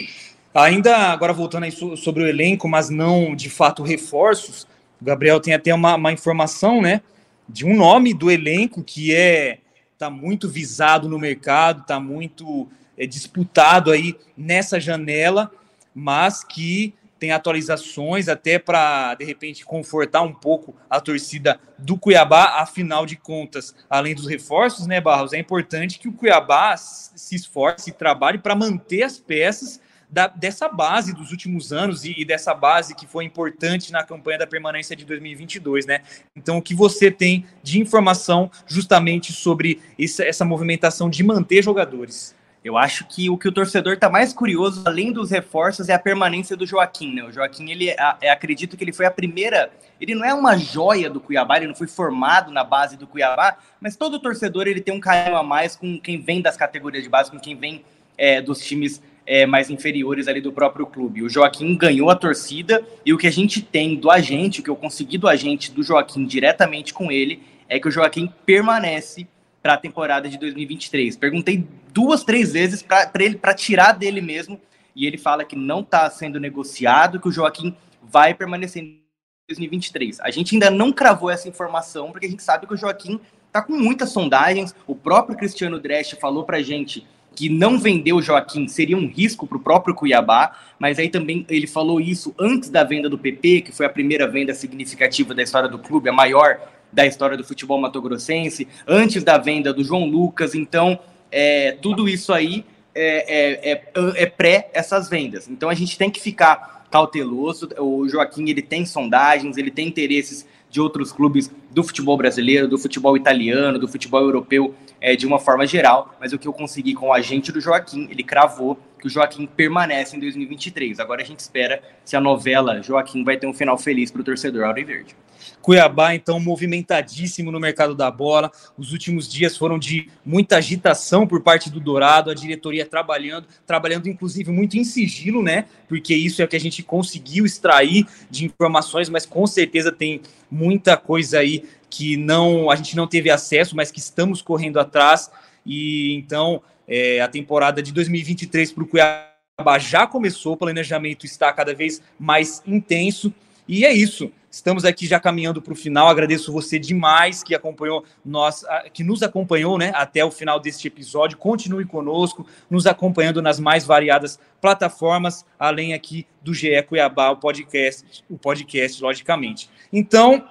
Ainda 0.53 0.95
agora 0.97 1.33
voltando 1.33 1.63
aí 1.63 1.71
so- 1.71 1.95
sobre 1.97 2.23
o 2.23 2.27
elenco, 2.27 2.67
mas 2.67 2.89
não 2.89 3.35
de 3.35 3.49
fato 3.49 3.83
reforços, 3.83 4.67
o 5.01 5.05
Gabriel 5.05 5.39
tem 5.39 5.53
até 5.53 5.73
uma, 5.73 5.95
uma 5.95 6.11
informação, 6.11 6.81
né, 6.81 7.01
de 7.47 7.65
um 7.65 7.75
nome 7.75 8.13
do 8.13 8.29
elenco 8.29 8.83
que 8.83 9.13
é 9.13 9.59
tá 9.97 10.09
muito 10.09 10.49
visado 10.49 11.07
no 11.07 11.19
mercado, 11.19 11.85
tá 11.85 11.99
muito 11.99 12.67
é, 12.97 13.05
disputado 13.05 13.91
aí 13.91 14.15
nessa 14.35 14.79
janela, 14.79 15.51
mas 15.93 16.43
que 16.43 16.93
tem 17.21 17.31
atualizações 17.31 18.27
até 18.27 18.57
para 18.57 19.13
de 19.13 19.23
repente 19.23 19.63
confortar 19.63 20.23
um 20.23 20.33
pouco 20.33 20.75
a 20.89 20.99
torcida 20.99 21.59
do 21.77 21.95
Cuiabá, 21.95 22.59
afinal 22.59 23.05
de 23.05 23.15
contas, 23.15 23.75
além 23.87 24.15
dos 24.15 24.25
reforços, 24.25 24.87
né, 24.87 24.99
Barros, 24.99 25.31
é 25.31 25.37
importante 25.37 25.99
que 25.99 26.07
o 26.07 26.13
Cuiabá 26.13 26.75
se 26.75 27.35
esforce 27.35 27.91
e 27.91 27.93
trabalhe 27.93 28.39
para 28.39 28.55
manter 28.55 29.03
as 29.03 29.19
peças 29.19 29.79
da- 30.09 30.29
dessa 30.29 30.67
base 30.67 31.13
dos 31.13 31.29
últimos 31.29 31.71
anos 31.71 32.05
e, 32.05 32.15
e 32.17 32.25
dessa 32.25 32.55
base 32.55 32.95
que 32.95 33.05
foi 33.05 33.23
importante 33.23 33.91
na 33.91 34.03
campanha 34.03 34.39
da 34.39 34.47
permanência 34.47 34.95
de 34.95 35.05
2022, 35.05 35.85
né? 35.85 36.01
Então, 36.35 36.57
o 36.57 36.61
que 36.61 36.73
você 36.73 37.11
tem 37.11 37.45
de 37.61 37.79
informação 37.79 38.49
justamente 38.65 39.31
sobre 39.31 39.79
essa, 39.97 40.23
essa 40.23 40.43
movimentação 40.43 41.07
de 41.07 41.23
manter 41.23 41.63
jogadores? 41.63 42.35
Eu 42.63 42.77
acho 42.77 43.05
que 43.07 43.27
o 43.27 43.37
que 43.37 43.47
o 43.47 43.51
torcedor 43.51 43.97
tá 43.97 44.07
mais 44.07 44.33
curioso, 44.33 44.83
além 44.85 45.11
dos 45.11 45.31
reforços, 45.31 45.89
é 45.89 45.93
a 45.93 45.99
permanência 45.99 46.55
do 46.55 46.65
Joaquim, 46.65 47.11
né? 47.11 47.23
O 47.23 47.31
Joaquim, 47.31 47.71
ele 47.71 47.89
é, 47.89 47.95
é- 48.21 48.29
acredito 48.29 48.77
que 48.77 48.83
ele 48.83 48.93
foi 48.93 49.07
a 49.07 49.11
primeira. 49.11 49.71
Ele 49.99 50.13
não 50.13 50.23
é 50.23 50.31
uma 50.31 50.55
joia 50.57 51.09
do 51.09 51.19
Cuiabá, 51.19 51.57
ele 51.57 51.67
não 51.67 51.75
foi 51.75 51.87
formado 51.87 52.51
na 52.51 52.63
base 52.63 52.95
do 52.97 53.07
Cuiabá, 53.07 53.57
mas 53.79 53.95
todo 53.95 54.19
torcedor 54.19 54.67
ele 54.67 54.79
tem 54.79 54.93
um 54.93 54.99
carinho 54.99 55.35
a 55.35 55.43
mais 55.43 55.75
com 55.75 55.99
quem 55.99 56.21
vem 56.21 56.39
das 56.39 56.55
categorias 56.55 57.03
de 57.03 57.09
base, 57.09 57.31
com 57.31 57.39
quem 57.39 57.55
vem 57.55 57.83
é, 58.15 58.39
dos 58.39 58.59
times 58.59 59.01
é, 59.25 59.47
mais 59.47 59.71
inferiores 59.71 60.27
ali 60.27 60.39
do 60.39 60.51
próprio 60.51 60.85
clube. 60.85 61.23
O 61.23 61.29
Joaquim 61.29 61.75
ganhou 61.75 62.11
a 62.11 62.15
torcida 62.15 62.83
e 63.03 63.11
o 63.11 63.17
que 63.17 63.25
a 63.25 63.31
gente 63.31 63.61
tem 63.61 63.95
do 63.95 64.11
agente, 64.11 64.59
o 64.59 64.63
que 64.63 64.69
eu 64.69 64.75
consegui 64.75 65.17
do 65.17 65.27
agente 65.27 65.71
do 65.71 65.81
Joaquim 65.81 66.25
diretamente 66.25 66.93
com 66.93 67.11
ele, 67.11 67.41
é 67.67 67.79
que 67.79 67.87
o 67.87 67.91
Joaquim 67.91 68.31
permanece 68.45 69.27
para 69.61 69.73
a 69.73 69.77
temporada 69.77 70.27
de 70.27 70.37
2023. 70.37 71.15
Perguntei 71.15 71.65
duas, 71.93 72.23
três 72.23 72.53
vezes 72.53 72.81
para 72.81 73.09
ele 73.19 73.35
para 73.35 73.53
tirar 73.53 73.93
dele 73.93 74.21
mesmo 74.21 74.59
e 74.95 75.05
ele 75.05 75.17
fala 75.17 75.45
que 75.45 75.55
não 75.55 75.81
está 75.81 76.09
sendo 76.09 76.39
negociado, 76.39 77.19
que 77.19 77.27
o 77.27 77.31
Joaquim 77.31 77.75
vai 78.01 78.33
permanecer 78.33 78.83
em 78.83 79.01
2023. 79.47 80.19
A 80.19 80.31
gente 80.31 80.55
ainda 80.55 80.69
não 80.69 80.91
cravou 80.91 81.29
essa 81.29 81.47
informação 81.47 82.11
porque 82.11 82.25
a 82.25 82.29
gente 82.29 82.43
sabe 82.43 82.67
que 82.67 82.73
o 82.73 82.77
Joaquim 82.77 83.19
está 83.47 83.61
com 83.61 83.73
muitas 83.73 84.09
sondagens. 84.09 84.75
O 84.85 84.95
próprio 84.95 85.37
Cristiano 85.37 85.79
Dresch 85.79 86.15
falou 86.19 86.43
para 86.43 86.61
gente 86.61 87.05
que 87.35 87.47
não 87.49 87.79
vender 87.79 88.13
o 88.13 88.21
Joaquim 88.21 88.67
seria 88.67 88.97
um 88.97 89.07
risco 89.07 89.47
para 89.47 89.57
o 89.57 89.61
próprio 89.61 89.95
Cuiabá, 89.95 90.57
mas 90.77 90.99
aí 90.99 91.09
também 91.09 91.45
ele 91.49 91.65
falou 91.65 92.01
isso 92.01 92.35
antes 92.37 92.69
da 92.69 92.83
venda 92.83 93.09
do 93.09 93.17
PP, 93.17 93.61
que 93.61 93.71
foi 93.71 93.85
a 93.85 93.89
primeira 93.89 94.27
venda 94.27 94.53
significativa 94.53 95.33
da 95.33 95.41
história 95.41 95.69
do 95.69 95.79
clube, 95.79 96.09
a 96.09 96.13
maior 96.13 96.59
da 96.91 97.05
história 97.05 97.37
do 97.37 97.43
futebol 97.43 97.79
matogrossense, 97.79 98.67
antes 98.85 99.23
da 99.23 99.37
venda 99.37 99.73
do 99.73 99.81
João 99.81 100.05
Lucas, 100.05 100.53
então 100.53 100.99
é, 101.31 101.77
tudo 101.81 102.09
isso 102.09 102.33
aí 102.33 102.65
é, 102.93 103.71
é, 103.71 103.71
é, 103.71 104.23
é 104.23 104.25
pré 104.25 104.69
essas 104.73 105.09
vendas. 105.09 105.47
Então 105.47 105.69
a 105.69 105.73
gente 105.73 105.97
tem 105.97 106.09
que 106.09 106.19
ficar 106.19 106.85
cauteloso. 106.91 107.69
O 107.79 108.07
Joaquim 108.07 108.49
ele 108.49 108.61
tem 108.61 108.85
sondagens, 108.85 109.57
ele 109.57 109.71
tem 109.71 109.87
interesses 109.87 110.45
de 110.69 110.79
outros 110.79 111.11
clubes 111.11 111.51
do 111.69 111.83
futebol 111.83 112.17
brasileiro, 112.17 112.67
do 112.67 112.77
futebol 112.77 113.15
italiano, 113.17 113.79
do 113.79 113.87
futebol 113.87 114.21
europeu 114.21 114.73
é, 115.01 115.15
de 115.15 115.25
uma 115.25 115.39
forma 115.39 115.65
geral, 115.65 116.15
mas 116.19 116.31
o 116.31 116.39
que 116.39 116.47
eu 116.47 116.53
consegui 116.53 116.93
com 116.93 117.07
o 117.07 117.13
agente 117.13 117.51
do 117.51 117.59
Joaquim, 117.59 118.07
ele 118.09 118.23
cravou 118.23 118.77
que 119.01 119.07
o 119.07 119.09
Joaquim 119.09 119.45
permanece 119.47 120.15
em 120.15 120.19
2023. 120.19 120.99
Agora 120.99 121.21
a 121.21 121.25
gente 121.25 121.39
espera 121.39 121.81
se 122.05 122.15
a 122.15 122.21
novela 122.21 122.81
Joaquim 122.81 123.23
vai 123.23 123.35
ter 123.35 123.47
um 123.47 123.53
final 123.53 123.77
feliz 123.77 124.11
para 124.11 124.21
o 124.21 124.23
torcedor 124.23 124.63
Auriverde. 124.63 125.15
Cuiabá, 125.61 126.13
então, 126.15 126.39
movimentadíssimo 126.39 127.51
no 127.51 127.59
mercado 127.59 127.95
da 127.95 128.09
bola. 128.09 128.51
Os 128.77 128.91
últimos 128.91 129.27
dias 129.27 129.57
foram 129.57 129.77
de 129.77 130.09
muita 130.25 130.57
agitação 130.57 131.27
por 131.27 131.41
parte 131.41 131.69
do 131.69 131.79
Dourado, 131.79 132.31
a 132.31 132.33
diretoria 132.33 132.85
trabalhando, 132.85 133.47
trabalhando 133.65 134.07
inclusive 134.07 134.51
muito 134.51 134.77
em 134.77 134.83
sigilo, 134.83 135.43
né? 135.43 135.65
Porque 135.87 136.13
isso 136.15 136.41
é 136.41 136.45
o 136.45 136.47
que 136.47 136.55
a 136.55 136.59
gente 136.59 136.83
conseguiu 136.83 137.45
extrair 137.45 138.05
de 138.29 138.45
informações, 138.45 139.09
mas 139.09 139.25
com 139.25 139.45
certeza 139.45 139.91
tem 139.91 140.21
muita 140.49 140.97
coisa 140.97 141.39
aí 141.39 141.63
que 141.89 142.17
não 142.17 142.69
a 142.69 142.75
gente 142.75 142.95
não 142.95 143.07
teve 143.07 143.29
acesso, 143.29 143.75
mas 143.75 143.91
que 143.91 143.99
estamos 143.99 144.41
correndo 144.41 144.79
atrás. 144.79 145.29
E 145.65 146.13
então 146.15 146.61
é, 146.87 147.21
a 147.21 147.27
temporada 147.27 147.81
de 147.81 147.91
2023 147.91 148.71
para 148.71 148.83
o 148.83 148.87
Cuiabá 148.87 149.79
já 149.79 150.07
começou, 150.07 150.53
o 150.53 150.57
planejamento 150.57 151.25
está 151.25 151.51
cada 151.53 151.73
vez 151.73 152.01
mais 152.19 152.61
intenso. 152.65 153.33
E 153.67 153.85
é 153.85 153.91
isso. 153.91 154.31
Estamos 154.51 154.83
aqui 154.83 155.07
já 155.07 155.17
caminhando 155.17 155.61
para 155.61 155.71
o 155.71 155.75
final. 155.75 156.09
Agradeço 156.09 156.51
você 156.51 156.77
demais 156.77 157.41
que 157.41 157.55
acompanhou 157.55 158.03
nós, 158.25 158.65
que 158.93 159.01
nos 159.01 159.23
acompanhou, 159.23 159.77
né, 159.77 159.93
até 159.95 160.25
o 160.25 160.29
final 160.29 160.59
deste 160.59 160.87
episódio. 160.87 161.37
Continue 161.37 161.85
conosco, 161.85 162.45
nos 162.69 162.85
acompanhando 162.85 163.41
nas 163.41 163.61
mais 163.61 163.85
variadas 163.85 164.37
plataformas, 164.59 165.45
além 165.57 165.93
aqui 165.93 166.27
do 166.41 166.53
GE 166.53 166.81
Cuiabá, 166.83 167.29
o 167.29 167.37
podcast, 167.37 168.25
o 168.29 168.37
podcast, 168.37 169.01
logicamente. 169.01 169.69
Então, 169.93 170.45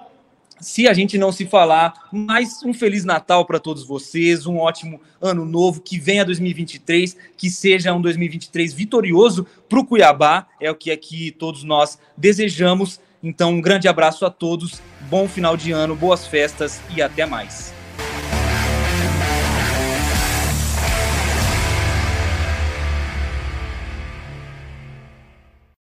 se 0.61 0.87
a 0.87 0.93
gente 0.93 1.17
não 1.17 1.31
se 1.31 1.45
falar, 1.45 2.07
mais 2.11 2.61
um 2.63 2.73
feliz 2.73 3.03
Natal 3.03 3.45
para 3.45 3.59
todos 3.59 3.83
vocês, 3.83 4.45
um 4.45 4.57
ótimo 4.57 5.01
ano 5.19 5.43
novo, 5.43 5.81
que 5.81 5.99
venha 5.99 6.23
2023, 6.23 7.17
que 7.35 7.49
seja 7.49 7.93
um 7.93 8.01
2023 8.01 8.71
vitorioso 8.71 9.45
para 9.67 9.79
o 9.79 9.85
Cuiabá, 9.85 10.47
é 10.59 10.69
o 10.69 10.75
que 10.75 10.91
aqui 10.91 11.31
todos 11.31 11.63
nós 11.63 11.97
desejamos. 12.15 12.99
Então, 13.23 13.53
um 13.53 13.61
grande 13.61 13.87
abraço 13.87 14.25
a 14.25 14.29
todos, 14.29 14.81
bom 15.09 15.27
final 15.27 15.57
de 15.57 15.71
ano, 15.71 15.95
boas 15.95 16.27
festas 16.27 16.79
e 16.95 17.01
até 17.01 17.25
mais. 17.25 17.80